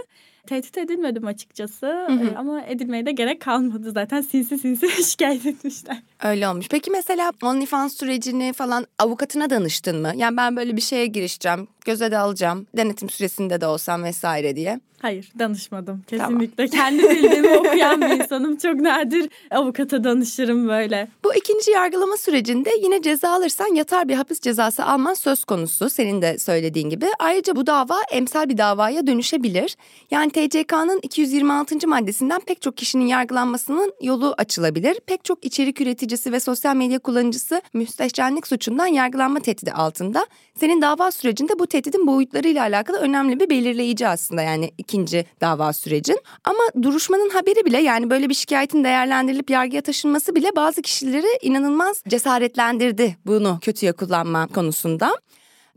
Tehdit 0.46 0.78
edilmedim 0.78 1.26
açıkçası 1.26 1.86
Ee, 1.86 2.36
ama 2.36 2.62
edilmeye 2.62 3.06
de 3.06 3.12
gerek 3.12 3.40
kalmadı 3.40 3.92
zaten 3.92 4.20
sinsi 4.20 4.58
sinsi 4.58 5.04
şikayet 5.10 5.46
etmişler. 5.46 6.02
Öyle 6.24 6.48
olmuş. 6.48 6.66
Peki 6.70 6.90
mesela 6.90 7.32
OnlyFans 7.42 7.96
sürecini 7.96 8.52
falan 8.52 8.86
avukatına 8.98 9.50
danıştın 9.50 10.00
mı? 10.02 10.12
Yani 10.16 10.36
ben 10.36 10.56
böyle 10.56 10.76
bir 10.76 10.82
şeye 10.82 11.06
girişeceğim, 11.06 11.68
göze 11.84 12.10
de 12.10 12.18
alacağım, 12.18 12.66
denetim 12.76 13.10
süresinde 13.10 13.60
de 13.60 13.66
olsam 13.66 14.04
vesaire 14.04 14.56
diye. 14.56 14.80
Hayır 15.02 15.32
danışmadım 15.38 16.02
kesinlikle. 16.06 16.68
Kendi 16.68 17.02
bildiğimi 17.02 17.58
okuyan 17.58 18.00
bir 18.00 18.06
insanım. 18.06 18.56
Çok 18.56 18.74
nadir 18.74 19.30
avukata 19.50 20.04
danışırım 20.04 20.68
böyle. 20.68 21.08
Bu 21.24 21.34
ikinci 21.34 21.70
yargılama 21.70 22.16
sürecinde 22.16 22.70
yine 22.82 23.02
ceza 23.02 23.30
alırsan 23.30 23.74
yatar 23.74 24.08
bir 24.08 24.14
hapis 24.14 24.40
cezası 24.40 24.84
alman 24.84 25.14
söz 25.14 25.44
konusu 25.44 25.90
senin 25.90 26.22
de 26.22 26.38
söylediğin 26.38 26.90
gibi. 26.90 27.06
Ayrıca 27.18 27.56
bu 27.56 27.66
dava 27.66 27.98
emsal 28.12 28.48
bir 28.48 28.58
davaya 28.58 29.06
dönüşebilir. 29.06 29.76
Yani 30.10 30.30
TCK'nın 30.36 31.00
226. 31.02 31.88
maddesinden 31.88 32.40
pek 32.40 32.62
çok 32.62 32.76
kişinin 32.76 33.06
yargılanmasının 33.06 33.92
yolu 34.02 34.34
açılabilir. 34.38 35.00
Pek 35.06 35.24
çok 35.24 35.44
içerik 35.44 35.80
üreticisi 35.80 36.32
ve 36.32 36.40
sosyal 36.40 36.76
medya 36.76 36.98
kullanıcısı 36.98 37.62
müstehcenlik 37.74 38.46
suçundan 38.46 38.86
yargılanma 38.86 39.40
tehdidi 39.40 39.72
altında. 39.72 40.26
Senin 40.60 40.82
dava 40.82 41.10
sürecinde 41.10 41.58
bu 41.58 41.66
tehdidin 41.66 42.06
boyutlarıyla 42.06 42.62
alakalı 42.62 42.96
önemli 42.96 43.40
bir 43.40 43.50
belirleyici 43.50 44.08
aslında 44.08 44.42
yani 44.42 44.70
ikinci 44.78 45.26
dava 45.40 45.72
sürecin. 45.72 46.20
Ama 46.44 46.82
duruşmanın 46.82 47.30
haberi 47.30 47.64
bile 47.64 47.78
yani 47.78 48.10
böyle 48.10 48.28
bir 48.28 48.34
şikayetin 48.34 48.84
değerlendirilip 48.84 49.50
yargıya 49.50 49.82
taşınması 49.82 50.34
bile 50.34 50.56
bazı 50.56 50.82
kişileri 50.82 51.28
inanılmaz 51.42 52.02
cesaretlendirdi 52.08 53.16
bunu 53.26 53.58
kötüye 53.62 53.92
kullanma 53.92 54.46
konusunda. 54.46 55.16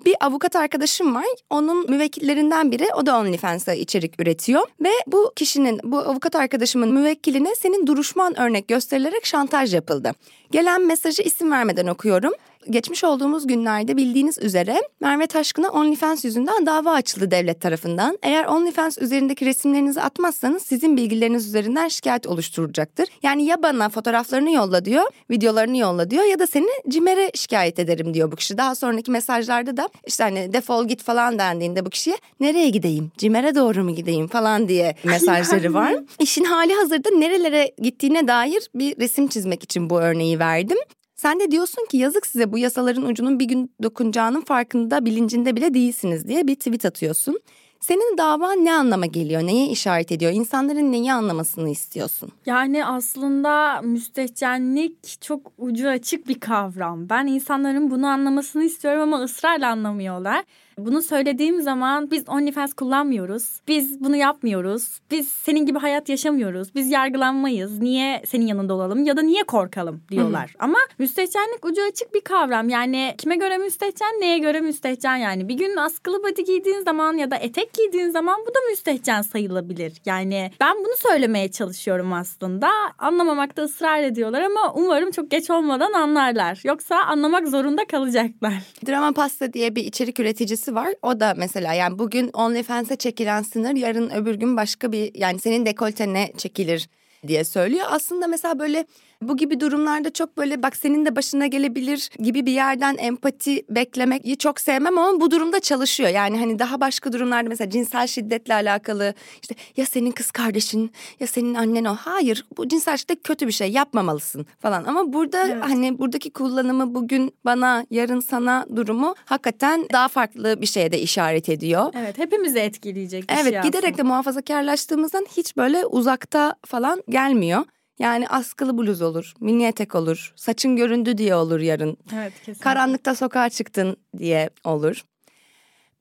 Bir 0.05 0.15
avukat 0.19 0.55
arkadaşım 0.55 1.15
var. 1.15 1.25
Onun 1.49 1.89
müvekkillerinden 1.89 2.71
biri 2.71 2.88
o 2.95 3.05
da 3.05 3.17
OnlyFans'a 3.17 3.73
içerik 3.73 4.21
üretiyor. 4.21 4.62
Ve 4.81 4.89
bu 5.07 5.33
kişinin, 5.35 5.79
bu 5.83 5.99
avukat 5.99 6.35
arkadaşımın 6.35 6.93
müvekkiline 6.93 7.55
senin 7.55 7.88
duruşman 7.88 8.39
örnek 8.39 8.67
gösterilerek 8.67 9.25
şantaj 9.25 9.73
yapıldı. 9.73 10.12
Gelen 10.51 10.88
mesajı 10.88 11.21
isim 11.23 11.51
vermeden 11.51 11.88
okuyorum. 11.88 12.33
Geçmiş 12.69 13.03
olduğumuz 13.03 13.47
günlerde 13.47 13.97
bildiğiniz 13.97 14.37
üzere 14.37 14.81
Merve 14.99 15.27
Taşkın'a 15.27 15.69
OnlyFans 15.69 16.25
yüzünden 16.25 16.65
dava 16.65 16.91
açıldı 16.91 17.31
devlet 17.31 17.61
tarafından. 17.61 18.19
Eğer 18.23 18.45
OnlyFans 18.45 18.97
üzerindeki 18.97 19.45
resimlerinizi 19.45 20.01
atmazsanız 20.01 20.63
sizin 20.63 20.97
bilgileriniz 20.97 21.47
üzerinden 21.47 21.87
şikayet 21.87 22.27
oluşturulacaktır. 22.27 23.07
Yani 23.23 23.45
ya 23.45 23.63
bana 23.63 23.89
fotoğraflarını 23.89 24.51
yolla 24.51 24.85
diyor, 24.85 25.03
videolarını 25.31 25.77
yolla 25.77 26.09
diyor 26.09 26.23
ya 26.23 26.39
da 26.39 26.47
seni 26.47 26.67
CİMER'e 26.89 27.31
şikayet 27.35 27.79
ederim 27.79 28.13
diyor 28.13 28.31
bu 28.31 28.35
kişi. 28.35 28.57
Daha 28.57 28.75
sonraki 28.75 29.11
mesajlarda 29.11 29.77
da 29.77 29.89
işte 30.07 30.23
hani 30.23 30.53
defol 30.53 30.87
git 30.87 31.03
falan 31.03 31.39
dendiğinde 31.39 31.85
bu 31.85 31.89
kişiye 31.89 32.17
nereye 32.39 32.69
gideyim, 32.69 33.11
CİMER'e 33.17 33.55
doğru 33.55 33.83
mu 33.83 33.95
gideyim 33.95 34.27
falan 34.27 34.67
diye 34.67 34.95
mesajları 35.03 35.73
var. 35.73 35.95
İşin 36.19 36.43
hali 36.43 36.73
hazırda 36.73 37.09
nerelere 37.09 37.71
gittiğine 37.81 38.27
dair 38.27 38.69
bir 38.75 38.99
resim 38.99 39.27
çizmek 39.27 39.63
için 39.63 39.89
bu 39.89 39.99
örneği 39.99 40.39
verdim. 40.39 40.77
Sen 41.19 41.39
de 41.39 41.51
diyorsun 41.51 41.86
ki 41.86 41.97
yazık 41.97 42.27
size 42.27 42.51
bu 42.51 42.58
yasaların 42.58 43.05
ucunun 43.05 43.39
bir 43.39 43.45
gün 43.45 43.71
dokunacağının 43.84 44.41
farkında 44.41 45.05
bilincinde 45.05 45.55
bile 45.55 45.73
değilsiniz 45.73 46.27
diye 46.27 46.47
bir 46.47 46.55
tweet 46.55 46.86
atıyorsun. 46.86 47.39
Senin 47.79 48.17
davan 48.17 48.65
ne 48.65 48.73
anlama 48.73 49.05
geliyor? 49.05 49.41
Neye 49.41 49.67
işaret 49.67 50.11
ediyor? 50.11 50.31
İnsanların 50.31 50.91
neyi 50.91 51.13
anlamasını 51.13 51.69
istiyorsun? 51.69 52.29
Yani 52.45 52.85
aslında 52.85 53.81
müstehcenlik 53.81 55.21
çok 55.21 55.51
ucu 55.57 55.89
açık 55.89 56.27
bir 56.27 56.39
kavram. 56.39 57.09
Ben 57.09 57.27
insanların 57.27 57.91
bunu 57.91 58.07
anlamasını 58.07 58.63
istiyorum 58.63 59.01
ama 59.01 59.23
ısrarla 59.23 59.69
anlamıyorlar. 59.69 60.43
Bunu 60.85 61.01
söylediğim 61.01 61.61
zaman 61.61 62.11
biz 62.11 62.29
OnlyFans 62.29 62.73
kullanmıyoruz. 62.73 63.61
Biz 63.67 64.03
bunu 64.03 64.15
yapmıyoruz. 64.15 64.99
Biz 65.11 65.29
senin 65.29 65.65
gibi 65.65 65.79
hayat 65.79 66.09
yaşamıyoruz. 66.09 66.75
Biz 66.75 66.91
yargılanmayız. 66.91 67.79
Niye 67.79 68.23
senin 68.27 68.47
yanında 68.47 68.73
olalım 68.73 69.03
ya 69.03 69.17
da 69.17 69.21
niye 69.21 69.43
korkalım 69.43 70.01
diyorlar. 70.11 70.49
Hı 70.49 70.53
hı. 70.53 70.57
Ama 70.59 70.77
müstehcenlik 70.99 71.65
ucu 71.65 71.81
açık 71.91 72.13
bir 72.13 72.21
kavram. 72.21 72.69
Yani 72.69 73.15
kime 73.17 73.35
göre 73.35 73.57
müstehcen, 73.57 74.13
neye 74.19 74.37
göre 74.37 74.61
müstehcen 74.61 75.15
yani. 75.15 75.49
Bir 75.49 75.53
gün 75.53 75.75
askılı 75.75 76.23
body 76.23 76.41
giydiğin 76.41 76.81
zaman 76.81 77.17
ya 77.17 77.31
da 77.31 77.35
etek 77.35 77.68
giydiğin 77.73 78.10
zaman 78.10 78.41
bu 78.41 78.49
da 78.49 78.60
müstehcen 78.69 79.21
sayılabilir. 79.21 79.93
Yani 80.05 80.51
ben 80.60 80.77
bunu 80.77 80.97
söylemeye 80.97 81.51
çalışıyorum 81.51 82.13
aslında. 82.13 82.69
Anlamamakta 82.97 83.62
ısrar 83.62 84.03
ediyorlar 84.03 84.41
ama 84.41 84.73
umarım 84.73 85.12
çok 85.12 85.32
geç 85.32 85.49
olmadan 85.49 85.93
anlarlar. 85.93 86.62
Yoksa 86.63 86.95
anlamak 86.95 87.47
zorunda 87.47 87.86
kalacaklar. 87.86 88.53
Drama 88.88 89.12
Pasta 89.12 89.53
diye 89.53 89.75
bir 89.75 89.84
içerik 89.84 90.19
üreticisi 90.19 90.75
var. 90.75 90.93
O 91.01 91.19
da 91.19 91.34
mesela 91.38 91.73
yani 91.73 91.99
bugün 91.99 92.29
OnlyFans'e 92.34 92.95
çekilen 92.95 93.41
sınır 93.41 93.75
yarın 93.75 94.10
öbür 94.10 94.36
gün 94.36 94.58
başka 94.58 94.91
bir 94.91 95.15
yani 95.15 95.39
senin 95.39 95.65
dekoltene 95.65 96.32
çekilir 96.38 96.89
diye 97.27 97.43
söylüyor. 97.43 97.86
Aslında 97.89 98.27
mesela 98.27 98.60
böyle 98.60 98.86
bu 99.21 99.38
gibi 99.38 99.60
durumlarda 99.60 100.10
çok 100.10 100.38
böyle 100.38 100.63
bak 100.63 100.75
senin 100.75 101.05
de 101.05 101.15
başına 101.15 101.47
gelebilir 101.47 102.10
gibi 102.19 102.45
bir 102.45 102.51
yerden 102.51 102.97
empati 102.97 103.65
beklemeyi 103.69 104.38
çok 104.38 104.60
sevmem 104.60 104.97
ama 104.97 105.21
bu 105.21 105.32
durumda 105.32 105.60
çalışıyor. 105.60 106.10
Yani 106.10 106.39
hani 106.39 106.60
daha 106.60 106.82
başka 106.82 107.13
durumlarda 107.13 107.49
mesela 107.49 107.69
cinsel 107.69 108.08
şiddetle 108.08 108.53
alakalı 108.53 109.13
işte 109.41 109.55
ya 109.77 109.86
senin 109.86 110.12
kız 110.12 110.32
kardeşin 110.32 110.91
ya 111.19 111.27
senin 111.27 111.53
annen 111.53 111.86
o. 111.86 111.95
Hayır 111.95 112.45
bu 112.58 112.67
cinsel 112.67 112.97
şiddet 112.97 113.23
kötü 113.23 113.47
bir 113.47 113.51
şey 113.51 113.71
yapmamalısın 113.71 114.45
falan. 114.60 114.84
Ama 114.84 115.13
burada 115.13 115.47
evet. 115.47 115.63
hani 115.63 115.99
buradaki 115.99 116.29
kullanımı 116.29 116.95
bugün 116.95 117.34
bana 117.45 117.86
yarın 117.89 118.19
sana 118.19 118.65
durumu 118.75 119.15
hakikaten 119.25 119.88
daha 119.93 120.08
farklı 120.08 120.62
bir 120.62 120.65
şeye 120.65 120.91
de 120.91 120.99
işaret 120.99 121.49
ediyor. 121.49 121.93
Evet 121.97 122.17
hepimizi 122.17 122.60
etkileyecek 122.60 123.29
bir 123.29 123.34
evet, 123.34 123.43
şey 123.43 123.53
Evet 123.53 123.63
giderek 123.63 123.97
de 123.97 124.03
muhafazakarlaştığımızdan 124.03 125.25
hiç 125.38 125.58
böyle 125.58 125.86
uzakta 125.86 126.55
falan 126.65 127.03
gelmiyor. 127.10 127.63
Yani 127.99 128.27
askılı 128.27 128.77
bluz 128.77 129.01
olur, 129.01 129.33
mini 129.39 129.65
etek 129.65 129.95
olur, 129.95 130.33
saçın 130.35 130.75
göründü 130.75 131.17
diye 131.17 131.35
olur 131.35 131.59
yarın. 131.59 131.97
Evet 132.15 132.33
kesinlikle. 132.39 132.63
Karanlıkta 132.63 133.15
sokağa 133.15 133.49
çıktın 133.49 133.97
diye 134.17 134.49
olur. 134.63 135.03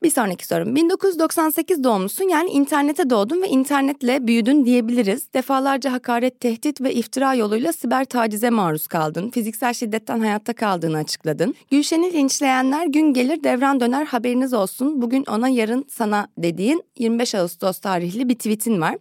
Bir 0.03 0.09
sonraki 0.09 0.47
sorum. 0.47 0.75
1998 0.75 1.83
doğumlusun 1.83 2.29
yani 2.29 2.49
internete 2.49 3.09
doğdun 3.09 3.41
ve 3.41 3.47
internetle 3.47 4.27
büyüdün 4.27 4.65
diyebiliriz. 4.65 5.33
Defalarca 5.33 5.91
hakaret, 5.91 6.39
tehdit 6.39 6.81
ve 6.81 6.93
iftira 6.93 7.33
yoluyla 7.33 7.73
siber 7.73 8.05
tacize 8.05 8.49
maruz 8.49 8.87
kaldın. 8.87 9.29
Fiziksel 9.29 9.73
şiddetten 9.73 10.19
hayatta 10.19 10.53
kaldığını 10.53 10.97
açıkladın. 10.97 11.55
Gülşen'i 11.71 12.13
linçleyenler 12.13 12.85
gün 12.85 13.13
gelir 13.13 13.43
devran 13.43 13.79
döner 13.79 14.05
haberiniz 14.05 14.53
olsun. 14.53 15.01
Bugün 15.01 15.25
ona 15.25 15.49
yarın 15.49 15.85
sana 15.89 16.27
dediğin 16.37 16.83
25 16.97 17.35
Ağustos 17.35 17.79
tarihli 17.79 18.29
bir 18.29 18.35
tweetin 18.35 18.81
var. 18.81 18.97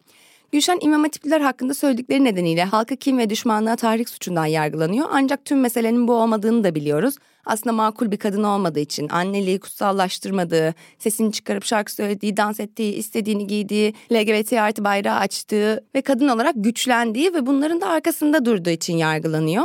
Gülşen 0.52 0.78
İmam 0.80 1.02
Hatipler 1.02 1.40
hakkında 1.40 1.74
söyledikleri 1.74 2.24
nedeniyle 2.24 2.64
halka 2.64 2.96
kim 2.96 3.18
ve 3.18 3.30
düşmanlığa 3.30 3.76
tahrik 3.76 4.08
suçundan 4.08 4.46
yargılanıyor. 4.46 5.06
Ancak 5.12 5.44
tüm 5.44 5.60
meselenin 5.60 6.08
bu 6.08 6.12
olmadığını 6.12 6.64
da 6.64 6.74
biliyoruz. 6.74 7.14
Aslında 7.44 7.72
makul 7.72 8.10
bir 8.10 8.16
kadın 8.16 8.42
olmadığı 8.42 8.80
için 8.80 9.08
anneliği 9.08 9.60
kutsallaştırmadığı, 9.60 10.74
sesini 10.98 11.32
çıkarıp 11.32 11.64
şarkı 11.64 11.92
söylediği, 11.92 12.36
dans 12.36 12.60
ettiği, 12.60 12.92
istediğini 12.94 13.46
giydiği, 13.46 13.94
LGBT 14.12 14.52
artı 14.52 14.84
bayrağı 14.84 15.18
açtığı 15.18 15.84
ve 15.94 16.00
kadın 16.00 16.28
olarak 16.28 16.54
güçlendiği 16.56 17.34
ve 17.34 17.46
bunların 17.46 17.80
da 17.80 17.88
arkasında 17.88 18.44
durduğu 18.44 18.70
için 18.70 18.96
yargılanıyor. 18.96 19.64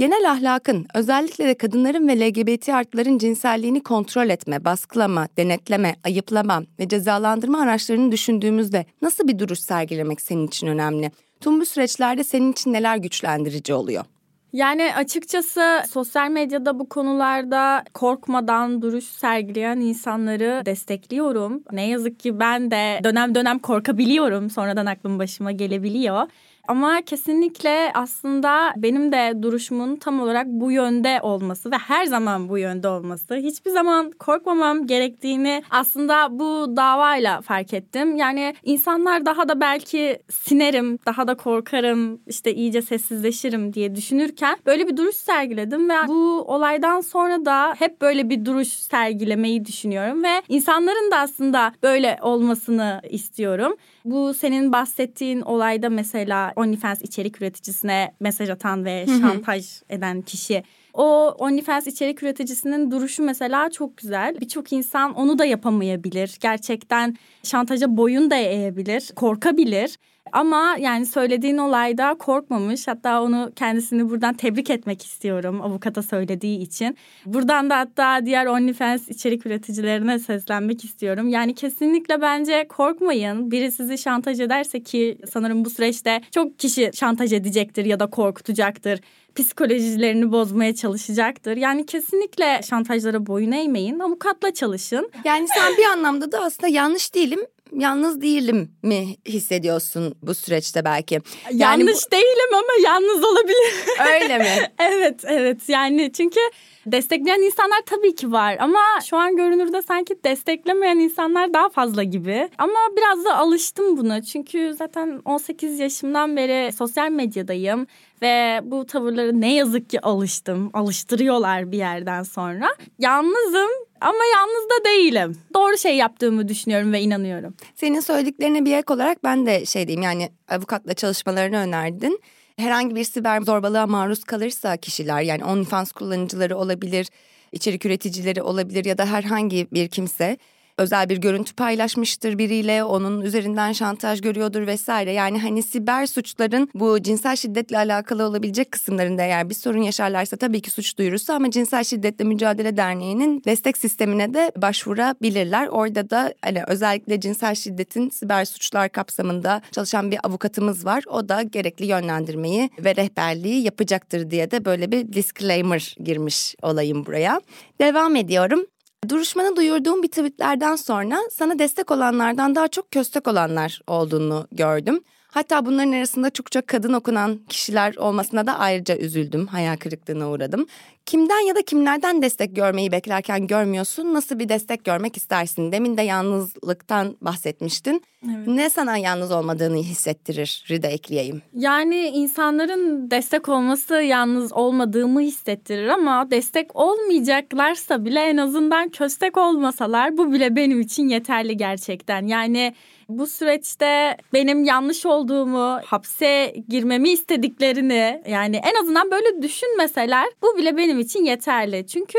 Genel 0.00 0.30
ahlakın 0.30 0.86
özellikle 0.94 1.46
de 1.48 1.54
kadınların 1.54 2.08
ve 2.08 2.20
LGBT 2.20 2.68
artların 2.68 3.18
cinselliğini 3.18 3.82
kontrol 3.82 4.28
etme, 4.28 4.64
baskılama, 4.64 5.28
denetleme, 5.36 5.96
ayıplama 6.04 6.62
ve 6.78 6.88
cezalandırma 6.88 7.60
araçlarını 7.60 8.12
düşündüğümüzde 8.12 8.86
nasıl 9.02 9.28
bir 9.28 9.38
duruş 9.38 9.58
sergilemek 9.58 10.20
senin 10.20 10.46
için 10.46 10.66
önemli? 10.66 11.10
Tüm 11.40 11.60
bu 11.60 11.66
süreçlerde 11.66 12.24
senin 12.24 12.52
için 12.52 12.72
neler 12.72 12.96
güçlendirici 12.96 13.74
oluyor? 13.74 14.04
Yani 14.52 14.94
açıkçası 14.96 15.82
sosyal 15.90 16.30
medyada 16.30 16.78
bu 16.78 16.88
konularda 16.88 17.84
korkmadan 17.94 18.82
duruş 18.82 19.04
sergileyen 19.04 19.76
insanları 19.76 20.62
destekliyorum. 20.66 21.62
Ne 21.72 21.88
yazık 21.88 22.20
ki 22.20 22.40
ben 22.40 22.70
de 22.70 23.00
dönem 23.04 23.34
dönem 23.34 23.58
korkabiliyorum. 23.58 24.50
Sonradan 24.50 24.86
aklım 24.86 25.18
başıma 25.18 25.52
gelebiliyor. 25.52 26.22
Ama 26.68 27.02
kesinlikle 27.02 27.90
aslında 27.94 28.72
benim 28.76 29.12
de 29.12 29.42
duruşumun 29.42 29.96
tam 29.96 30.20
olarak 30.20 30.46
bu 30.46 30.72
yönde 30.72 31.18
olması 31.22 31.70
ve 31.70 31.76
her 31.76 32.04
zaman 32.04 32.48
bu 32.48 32.58
yönde 32.58 32.88
olması. 32.88 33.34
Hiçbir 33.34 33.70
zaman 33.70 34.10
korkmamam 34.10 34.86
gerektiğini 34.86 35.62
aslında 35.70 36.38
bu 36.38 36.76
davayla 36.76 37.40
fark 37.40 37.74
ettim. 37.74 38.16
Yani 38.16 38.54
insanlar 38.62 39.26
daha 39.26 39.48
da 39.48 39.60
belki 39.60 40.18
sinerim, 40.30 40.98
daha 41.06 41.28
da 41.28 41.34
korkarım, 41.34 42.20
işte 42.26 42.54
iyice 42.54 42.82
sessizleşirim 42.82 43.72
diye 43.72 43.94
düşünürken 43.94 44.58
böyle 44.66 44.88
bir 44.88 44.96
duruş 44.96 45.16
sergiledim 45.16 45.90
ve 45.90 45.94
bu 46.06 46.44
olaydan 46.46 47.00
sonra 47.00 47.44
da 47.44 47.74
hep 47.78 48.00
böyle 48.00 48.30
bir 48.30 48.44
duruş 48.44 48.68
sergilemeyi 48.68 49.64
düşünüyorum 49.64 50.24
ve 50.24 50.42
insanların 50.48 51.10
da 51.10 51.18
aslında 51.18 51.72
böyle 51.82 52.18
olmasını 52.22 53.00
istiyorum. 53.10 53.76
Bu 54.04 54.34
senin 54.34 54.72
bahsettiğin 54.72 55.40
olayda 55.40 55.90
mesela 55.90 56.52
OnlyFans 56.56 57.02
içerik 57.02 57.42
üreticisine 57.42 58.14
mesaj 58.20 58.50
atan 58.50 58.84
ve 58.84 59.06
şantaj 59.20 59.82
eden 59.90 60.22
kişi 60.22 60.62
o 60.94 61.34
OnlyFans 61.38 61.86
içerik 61.86 62.22
üreticisinin 62.22 62.90
duruşu 62.90 63.22
mesela 63.22 63.70
çok 63.70 63.96
güzel. 63.96 64.36
Birçok 64.40 64.72
insan 64.72 65.14
onu 65.14 65.38
da 65.38 65.44
yapamayabilir. 65.44 66.36
Gerçekten 66.40 67.16
şantaja 67.42 67.96
boyun 67.96 68.30
da 68.30 68.36
eğebilir, 68.36 69.12
korkabilir. 69.16 69.98
Ama 70.32 70.76
yani 70.80 71.06
söylediğin 71.06 71.58
olayda 71.58 72.14
korkmamış. 72.14 72.88
Hatta 72.88 73.22
onu 73.22 73.52
kendisini 73.56 74.10
buradan 74.10 74.34
tebrik 74.34 74.70
etmek 74.70 75.04
istiyorum 75.04 75.60
avukata 75.62 76.02
söylediği 76.02 76.58
için. 76.58 76.96
Buradan 77.26 77.70
da 77.70 77.78
hatta 77.78 78.26
diğer 78.26 78.46
OnlyFans 78.46 79.08
içerik 79.08 79.46
üreticilerine 79.46 80.18
seslenmek 80.18 80.84
istiyorum. 80.84 81.28
Yani 81.28 81.54
kesinlikle 81.54 82.20
bence 82.22 82.68
korkmayın. 82.68 83.50
Biri 83.50 83.72
sizi 83.72 83.98
şantaj 83.98 84.40
ederse 84.40 84.82
ki 84.82 85.18
sanırım 85.32 85.64
bu 85.64 85.70
süreçte 85.70 86.20
çok 86.30 86.58
kişi 86.58 86.90
şantaj 86.94 87.32
edecektir 87.32 87.84
ya 87.84 88.00
da 88.00 88.06
korkutacaktır 88.06 89.00
psikolojilerini 89.34 90.32
bozmaya 90.32 90.74
çalışacaktır. 90.74 91.56
Yani 91.56 91.86
kesinlikle 91.86 92.60
şantajlara 92.70 93.26
boyun 93.26 93.52
eğmeyin. 93.52 93.98
Avukatla 93.98 94.54
çalışın. 94.54 95.10
Yani 95.24 95.48
sen 95.48 95.76
bir 95.78 95.84
anlamda 95.84 96.32
da 96.32 96.44
aslında 96.44 96.68
yanlış 96.68 97.14
değilim 97.14 97.40
yalnız 97.72 98.20
değilim 98.20 98.70
mi 98.82 99.16
hissediyorsun 99.28 100.14
bu 100.22 100.34
süreçte 100.34 100.84
belki? 100.84 101.14
Yani 101.52 101.62
Yanlış 101.62 102.06
bu... 102.06 102.12
değilim 102.12 102.54
ama 102.54 102.72
yalnız 102.84 103.24
olabilir. 103.24 103.74
Öyle 104.14 104.38
mi? 104.38 104.72
evet 104.78 105.20
evet 105.24 105.68
yani 105.68 106.12
çünkü 106.12 106.40
destekleyen 106.86 107.40
insanlar 107.40 107.80
tabii 107.86 108.14
ki 108.14 108.32
var 108.32 108.56
ama 108.60 108.80
şu 109.04 109.16
an 109.16 109.36
görünürde 109.36 109.82
sanki 109.82 110.24
desteklemeyen 110.24 110.98
insanlar 110.98 111.54
daha 111.54 111.68
fazla 111.68 112.02
gibi. 112.02 112.48
Ama 112.58 112.78
biraz 112.96 113.24
da 113.24 113.36
alıştım 113.36 113.96
buna 113.96 114.22
çünkü 114.22 114.74
zaten 114.78 115.22
18 115.24 115.78
yaşımdan 115.78 116.36
beri 116.36 116.72
sosyal 116.72 117.10
medyadayım 117.10 117.86
ve 118.22 118.60
bu 118.62 118.86
tavırları 118.86 119.40
ne 119.40 119.54
yazık 119.54 119.90
ki 119.90 120.00
alıştım. 120.00 120.70
Alıştırıyorlar 120.74 121.72
bir 121.72 121.78
yerden 121.78 122.22
sonra. 122.22 122.68
Yalnızım 122.98 123.70
ama 124.00 124.24
yalnız 124.34 124.70
da 124.70 124.84
değilim. 124.84 125.38
Doğru 125.54 125.78
şey 125.78 125.96
yaptığımı 125.96 126.48
düşünüyorum 126.48 126.92
ve 126.92 127.00
inanıyorum. 127.00 127.54
Senin 127.74 128.00
söylediklerine 128.00 128.64
bir 128.64 128.76
ek 128.76 128.92
olarak 128.92 129.24
ben 129.24 129.46
de 129.46 129.66
şey 129.66 129.86
diyeyim 129.86 130.02
yani 130.02 130.30
avukatla 130.48 130.94
çalışmalarını 130.94 131.56
önerdin. 131.56 132.20
Herhangi 132.56 132.94
bir 132.94 133.04
siber 133.04 133.42
zorbalığa 133.42 133.86
maruz 133.86 134.24
kalırsa 134.24 134.76
kişiler 134.76 135.22
yani 135.22 135.44
OnlyFans 135.44 135.92
kullanıcıları 135.92 136.56
olabilir, 136.56 137.08
içerik 137.52 137.86
üreticileri 137.86 138.42
olabilir 138.42 138.84
ya 138.84 138.98
da 138.98 139.06
herhangi 139.06 139.66
bir 139.72 139.88
kimse 139.88 140.36
özel 140.80 141.08
bir 141.08 141.16
görüntü 141.16 141.54
paylaşmıştır 141.54 142.38
biriyle 142.38 142.84
onun 142.84 143.20
üzerinden 143.20 143.72
şantaj 143.72 144.20
görüyordur 144.20 144.66
vesaire. 144.66 145.12
Yani 145.12 145.38
hani 145.40 145.62
siber 145.62 146.06
suçların 146.06 146.68
bu 146.74 147.02
cinsel 147.02 147.36
şiddetle 147.36 147.78
alakalı 147.78 148.24
olabilecek 148.24 148.72
kısımlarında 148.72 149.22
eğer 149.22 149.50
bir 149.50 149.54
sorun 149.54 149.82
yaşarlarsa 149.82 150.36
tabii 150.36 150.60
ki 150.60 150.70
suç 150.70 150.98
duyurusu 150.98 151.32
ama 151.32 151.50
Cinsel 151.50 151.84
Şiddetle 151.84 152.24
Mücadele 152.24 152.76
Derneği'nin 152.76 153.42
destek 153.44 153.78
sistemine 153.78 154.34
de 154.34 154.52
başvurabilirler. 154.56 155.66
Orada 155.66 156.10
da 156.10 156.34
hani 156.42 156.62
özellikle 156.66 157.20
cinsel 157.20 157.54
şiddetin 157.54 158.10
siber 158.10 158.44
suçlar 158.44 158.88
kapsamında 158.88 159.62
çalışan 159.72 160.10
bir 160.10 160.18
avukatımız 160.22 160.86
var. 160.86 161.04
O 161.06 161.28
da 161.28 161.42
gerekli 161.42 161.86
yönlendirmeyi 161.86 162.70
ve 162.78 162.96
rehberliği 162.96 163.62
yapacaktır 163.62 164.30
diye 164.30 164.50
de 164.50 164.64
böyle 164.64 164.92
bir 164.92 165.12
disclaimer 165.12 165.96
girmiş 166.04 166.54
olayım 166.62 167.06
buraya. 167.06 167.40
Devam 167.80 168.16
ediyorum. 168.16 168.66
Duruşmanı 169.08 169.56
duyurduğum 169.56 170.02
bir 170.02 170.08
tweetlerden 170.08 170.76
sonra 170.76 171.20
sana 171.30 171.58
destek 171.58 171.90
olanlardan 171.90 172.54
daha 172.54 172.68
çok 172.68 172.90
köstek 172.90 173.28
olanlar 173.28 173.80
olduğunu 173.86 174.46
gördüm. 174.52 175.00
Hatta 175.30 175.66
bunların 175.66 175.92
arasında 175.92 176.30
çokça 176.30 176.60
kadın 176.60 176.92
okunan 176.92 177.40
kişiler 177.48 177.96
olmasına 177.96 178.46
da 178.46 178.58
ayrıca 178.58 178.96
üzüldüm. 178.96 179.46
Hayal 179.46 179.76
kırıklığına 179.76 180.30
uğradım. 180.30 180.66
Kimden 181.06 181.46
ya 181.46 181.54
da 181.54 181.62
kimlerden 181.62 182.22
destek 182.22 182.56
görmeyi 182.56 182.92
beklerken 182.92 183.46
görmüyorsun? 183.46 184.14
Nasıl 184.14 184.38
bir 184.38 184.48
destek 184.48 184.84
görmek 184.84 185.16
istersin? 185.16 185.72
Demin 185.72 185.96
de 185.96 186.02
yalnızlıktan 186.02 187.16
bahsetmiştin. 187.20 188.02
Evet. 188.24 188.46
Ne 188.46 188.70
sana 188.70 188.96
yalnız 188.96 189.30
olmadığını 189.30 189.76
hissettirir? 189.76 190.64
Rida 190.70 190.86
ekleyeyim. 190.86 191.42
Yani 191.54 191.96
insanların 191.96 193.10
destek 193.10 193.48
olması 193.48 193.94
yalnız 193.94 194.52
olmadığımı 194.52 195.20
hissettirir 195.20 195.88
ama 195.88 196.30
destek 196.30 196.76
olmayacaklarsa 196.76 198.04
bile 198.04 198.20
en 198.20 198.36
azından 198.36 198.88
köstek 198.88 199.36
olmasalar 199.36 200.18
bu 200.18 200.32
bile 200.32 200.56
benim 200.56 200.80
için 200.80 201.08
yeterli 201.08 201.56
gerçekten. 201.56 202.26
Yani 202.26 202.74
bu 203.18 203.26
süreçte 203.26 204.16
benim 204.32 204.64
yanlış 204.64 205.06
olduğumu, 205.06 205.80
hapse 205.84 206.54
girmemi 206.68 207.10
istediklerini 207.10 208.22
yani 208.28 208.56
en 208.56 208.82
azından 208.82 209.10
böyle 209.10 209.42
düşünmeseler 209.42 210.26
bu 210.42 210.56
bile 210.58 210.76
benim 210.76 210.98
için 210.98 211.24
yeterli. 211.24 211.86
Çünkü 211.86 212.18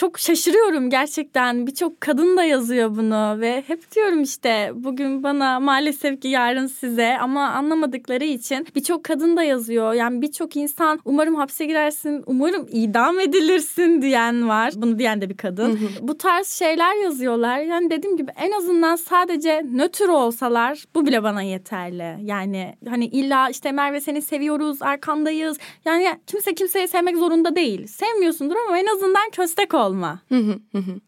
çok 0.00 0.18
şaşırıyorum 0.18 0.90
gerçekten. 0.90 1.66
Birçok 1.66 2.00
kadın 2.00 2.36
da 2.36 2.44
yazıyor 2.44 2.96
bunu 2.96 3.40
ve 3.40 3.64
hep 3.66 3.94
diyorum 3.94 4.22
işte 4.22 4.72
bugün 4.74 5.22
bana 5.22 5.60
maalesef 5.60 6.22
ki 6.22 6.28
yarın 6.28 6.66
size 6.66 7.18
ama 7.18 7.48
anlamadıkları 7.48 8.24
için 8.24 8.66
birçok 8.76 9.04
kadın 9.04 9.36
da 9.36 9.42
yazıyor. 9.42 9.92
Yani 9.92 10.22
birçok 10.22 10.56
insan 10.56 11.00
umarım 11.04 11.34
hapse 11.34 11.66
girersin, 11.66 12.22
umarım 12.26 12.66
idam 12.72 13.20
edilirsin 13.20 14.02
diyen 14.02 14.48
var. 14.48 14.72
Bunu 14.76 14.98
diyen 14.98 15.20
de 15.20 15.30
bir 15.30 15.36
kadın. 15.36 15.80
Bu 16.00 16.18
tarz 16.18 16.48
şeyler 16.48 17.02
yazıyorlar. 17.02 17.58
Yani 17.58 17.90
dediğim 17.90 18.16
gibi 18.16 18.30
en 18.36 18.50
azından 18.50 18.96
sadece 18.96 19.62
nötr 19.72 20.08
olsalar 20.08 20.84
bu 20.94 21.06
bile 21.06 21.22
bana 21.22 21.42
yeterli. 21.42 22.16
Yani 22.24 22.74
hani 22.88 23.06
illa 23.06 23.50
işte 23.50 23.72
Merve 23.72 24.00
seni 24.00 24.22
seviyoruz, 24.22 24.82
arkandayız. 24.82 25.58
Yani 25.84 26.08
kimse 26.26 26.54
kimseyi 26.54 26.88
sevmek 26.88 27.16
zorunda 27.16 27.56
değil. 27.56 27.86
Sevmiyorsundur 27.86 28.56
ama 28.68 28.78
en 28.78 28.86
azından 28.86 29.30
köstek 29.30 29.74
ol 29.74 29.89
olma. 29.90 30.20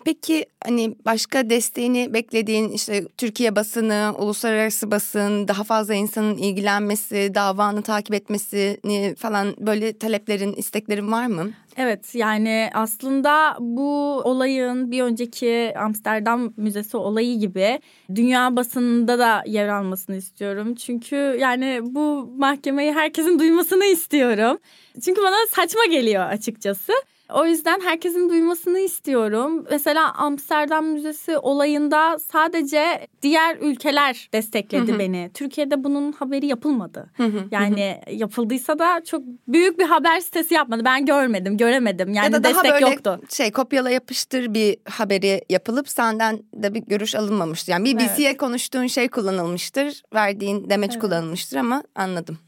Peki 0.04 0.46
hani 0.64 0.94
başka 1.06 1.50
desteğini 1.50 2.14
beklediğin 2.14 2.68
işte 2.68 3.04
Türkiye 3.16 3.56
basını, 3.56 4.14
uluslararası 4.18 4.90
basın, 4.90 5.48
daha 5.48 5.64
fazla 5.64 5.94
insanın 5.94 6.36
ilgilenmesi, 6.36 7.32
davanı 7.34 7.82
takip 7.82 8.14
etmesini 8.14 9.14
falan 9.18 9.54
böyle 9.58 9.98
taleplerin, 9.98 10.52
isteklerin 10.52 11.12
var 11.12 11.26
mı? 11.26 11.50
Evet 11.76 12.14
yani 12.14 12.70
aslında 12.74 13.56
bu 13.60 14.20
olayın 14.24 14.90
bir 14.90 15.02
önceki 15.02 15.72
Amsterdam 15.78 16.52
Müzesi 16.56 16.96
olayı 16.96 17.38
gibi 17.38 17.80
dünya 18.14 18.56
basınında 18.56 19.18
da 19.18 19.42
yer 19.46 19.68
almasını 19.68 20.16
istiyorum. 20.16 20.74
Çünkü 20.74 21.16
yani 21.40 21.80
bu 21.82 22.32
mahkemeyi 22.36 22.92
herkesin 22.92 23.38
duymasını 23.38 23.84
istiyorum. 23.84 24.58
Çünkü 25.04 25.22
bana 25.22 25.36
saçma 25.50 25.84
geliyor 25.86 26.24
açıkçası. 26.24 26.92
O 27.34 27.46
yüzden 27.46 27.80
herkesin 27.80 28.28
duymasını 28.28 28.78
istiyorum. 28.78 29.64
Mesela 29.70 30.12
Amsterdam 30.14 30.86
Müzesi 30.86 31.38
olayında 31.38 32.18
sadece 32.18 33.08
diğer 33.22 33.56
ülkeler 33.60 34.28
destekledi 34.32 34.98
beni. 34.98 35.30
Türkiye'de 35.34 35.84
bunun 35.84 36.12
haberi 36.12 36.46
yapılmadı. 36.46 37.10
yani 37.50 38.00
yapıldıysa 38.10 38.78
da 38.78 39.04
çok 39.04 39.22
büyük 39.48 39.78
bir 39.78 39.84
haber 39.84 40.20
sitesi 40.20 40.54
yapmadı. 40.54 40.82
Ben 40.84 41.06
görmedim, 41.06 41.56
göremedim. 41.56 42.12
Yani 42.12 42.24
ya 42.24 42.32
da 42.32 42.44
destek 42.44 42.64
daha 42.64 42.72
böyle 42.72 42.90
yoktu. 42.90 43.20
şey 43.28 43.52
kopyala 43.52 43.90
yapıştır 43.90 44.54
bir 44.54 44.76
haberi 44.88 45.44
yapılıp 45.50 45.88
senden 45.88 46.42
de 46.54 46.74
bir 46.74 46.80
görüş 46.80 47.14
alınmamıştı. 47.14 47.70
Yani 47.70 47.94
BBC'ye 47.94 48.28
evet. 48.28 48.36
konuştuğun 48.36 48.86
şey 48.86 49.08
kullanılmıştır. 49.08 50.02
Verdiğin 50.14 50.70
demeç 50.70 50.90
evet. 50.92 51.02
kullanılmıştır 51.02 51.56
ama 51.56 51.82
anladım. 51.94 52.38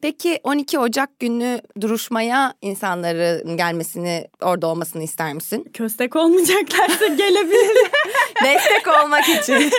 Peki 0.00 0.40
12 0.44 0.78
Ocak 0.78 1.20
günü 1.20 1.60
duruşmaya 1.80 2.54
insanların 2.62 3.56
gelmesini, 3.56 4.28
orada 4.42 4.66
olmasını 4.66 5.02
ister 5.02 5.34
misin? 5.34 5.70
Köstek 5.72 6.16
olmayacaklarsa 6.16 7.06
gelebilirler. 7.06 7.90
Destek 8.44 8.86
olmak 9.04 9.28
için. 9.28 9.70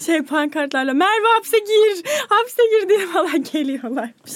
şey 0.06 0.22
pankartlarla 0.22 0.94
Merve 0.94 1.26
hapse 1.36 1.58
gir, 1.58 2.02
hapse 2.28 2.62
gir 2.70 2.88
diye 2.88 3.06
falan 3.06 3.44
geliyorlarmış. 3.52 4.32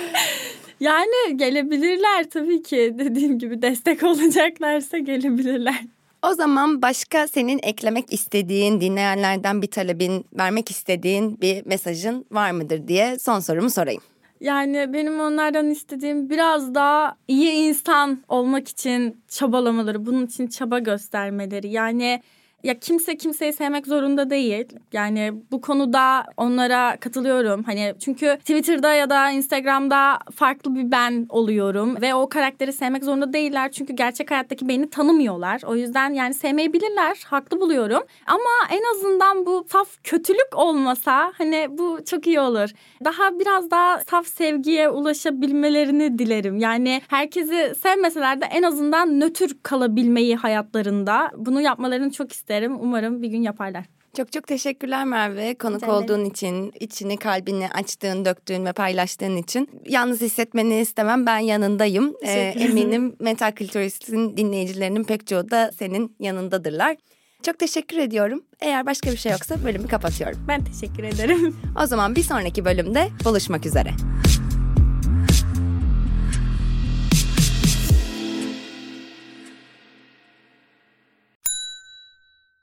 yani 0.80 1.36
gelebilirler 1.36 2.30
tabii 2.30 2.62
ki 2.62 2.94
dediğim 2.98 3.38
gibi 3.38 3.62
destek 3.62 4.02
olacaklarsa 4.02 4.98
gelebilirler. 4.98 5.80
O 6.22 6.34
zaman 6.34 6.82
başka 6.82 7.28
senin 7.28 7.60
eklemek 7.62 8.12
istediğin, 8.12 8.80
dinleyenlerden 8.80 9.62
bir 9.62 9.70
talebin, 9.70 10.24
vermek 10.38 10.70
istediğin 10.70 11.40
bir 11.40 11.66
mesajın 11.66 12.26
var 12.30 12.50
mıdır 12.50 12.88
diye 12.88 13.18
son 13.18 13.40
sorumu 13.40 13.70
sorayım. 13.70 14.02
Yani 14.42 14.92
benim 14.92 15.20
onlardan 15.20 15.70
istediğim 15.70 16.30
biraz 16.30 16.74
daha 16.74 17.16
iyi 17.28 17.52
insan 17.52 18.22
olmak 18.28 18.68
için 18.68 19.22
çabalamaları, 19.28 20.06
bunun 20.06 20.26
için 20.26 20.46
çaba 20.46 20.78
göstermeleri. 20.78 21.68
Yani 21.68 22.22
ya 22.64 22.78
kimse 22.78 23.16
kimseyi 23.16 23.52
sevmek 23.52 23.86
zorunda 23.86 24.30
değil. 24.30 24.66
Yani 24.92 25.32
bu 25.50 25.60
konuda 25.60 26.24
onlara 26.36 26.96
katılıyorum. 26.96 27.62
Hani 27.62 27.94
çünkü 28.00 28.36
Twitter'da 28.38 28.94
ya 28.94 29.10
da 29.10 29.30
Instagram'da 29.30 30.18
farklı 30.34 30.74
bir 30.74 30.90
ben 30.90 31.26
oluyorum 31.28 32.00
ve 32.00 32.14
o 32.14 32.28
karakteri 32.28 32.72
sevmek 32.72 33.04
zorunda 33.04 33.32
değiller. 33.32 33.72
Çünkü 33.72 33.92
gerçek 33.92 34.30
hayattaki 34.30 34.68
beni 34.68 34.90
tanımıyorlar. 34.90 35.60
O 35.66 35.76
yüzden 35.76 36.10
yani 36.14 36.34
sevmeyebilirler. 36.34 37.22
Haklı 37.26 37.60
buluyorum. 37.60 38.02
Ama 38.26 38.68
en 38.70 38.82
azından 38.94 39.46
bu 39.46 39.64
saf 39.72 39.88
kötülük 40.04 40.56
olmasa 40.56 41.32
hani 41.38 41.66
bu 41.70 41.98
çok 42.04 42.26
iyi 42.26 42.40
olur. 42.40 42.70
Daha 43.04 43.38
biraz 43.38 43.70
daha 43.70 44.00
saf 44.10 44.26
sevgiye 44.26 44.88
ulaşabilmelerini 44.88 46.18
dilerim. 46.18 46.58
Yani 46.58 47.02
herkesi 47.08 47.74
sevmeseler 47.82 48.40
de 48.40 48.44
en 48.44 48.62
azından 48.62 49.20
nötr 49.20 49.50
kalabilmeyi 49.62 50.36
hayatlarında 50.36 51.30
bunu 51.36 51.60
yapmalarını 51.60 52.12
çok 52.12 52.32
isterim 52.32 52.51
isterim. 52.52 52.76
Umarım 52.80 53.22
bir 53.22 53.28
gün 53.28 53.42
yaparlar. 53.42 53.84
Çok 54.16 54.32
çok 54.32 54.46
teşekkürler 54.46 55.04
Merve 55.04 55.54
konuk 55.54 55.88
olduğun 55.88 56.24
için, 56.24 56.72
içini 56.80 57.16
kalbini 57.16 57.68
açtığın, 57.68 58.24
döktüğün 58.24 58.64
ve 58.64 58.72
paylaştığın 58.72 59.36
için. 59.36 59.68
Yalnız 59.86 60.20
hissetmeni 60.20 60.80
istemem 60.80 61.26
ben 61.26 61.38
yanındayım. 61.38 62.14
Ee, 62.22 62.54
eminim 62.58 63.16
Mental 63.20 63.52
Kültürist'in 63.52 64.36
dinleyicilerinin 64.36 65.04
pek 65.04 65.26
çoğu 65.26 65.50
da 65.50 65.70
senin 65.78 66.16
yanındadırlar. 66.20 66.96
Çok 67.42 67.58
teşekkür 67.58 67.98
ediyorum. 67.98 68.42
Eğer 68.60 68.86
başka 68.86 69.10
bir 69.10 69.16
şey 69.16 69.32
yoksa 69.32 69.64
bölümü 69.64 69.88
kapatıyorum. 69.88 70.38
Ben 70.48 70.64
teşekkür 70.64 71.04
ederim. 71.04 71.56
O 71.82 71.86
zaman 71.86 72.16
bir 72.16 72.22
sonraki 72.22 72.64
bölümde 72.64 73.08
buluşmak 73.24 73.66
üzere. 73.66 73.90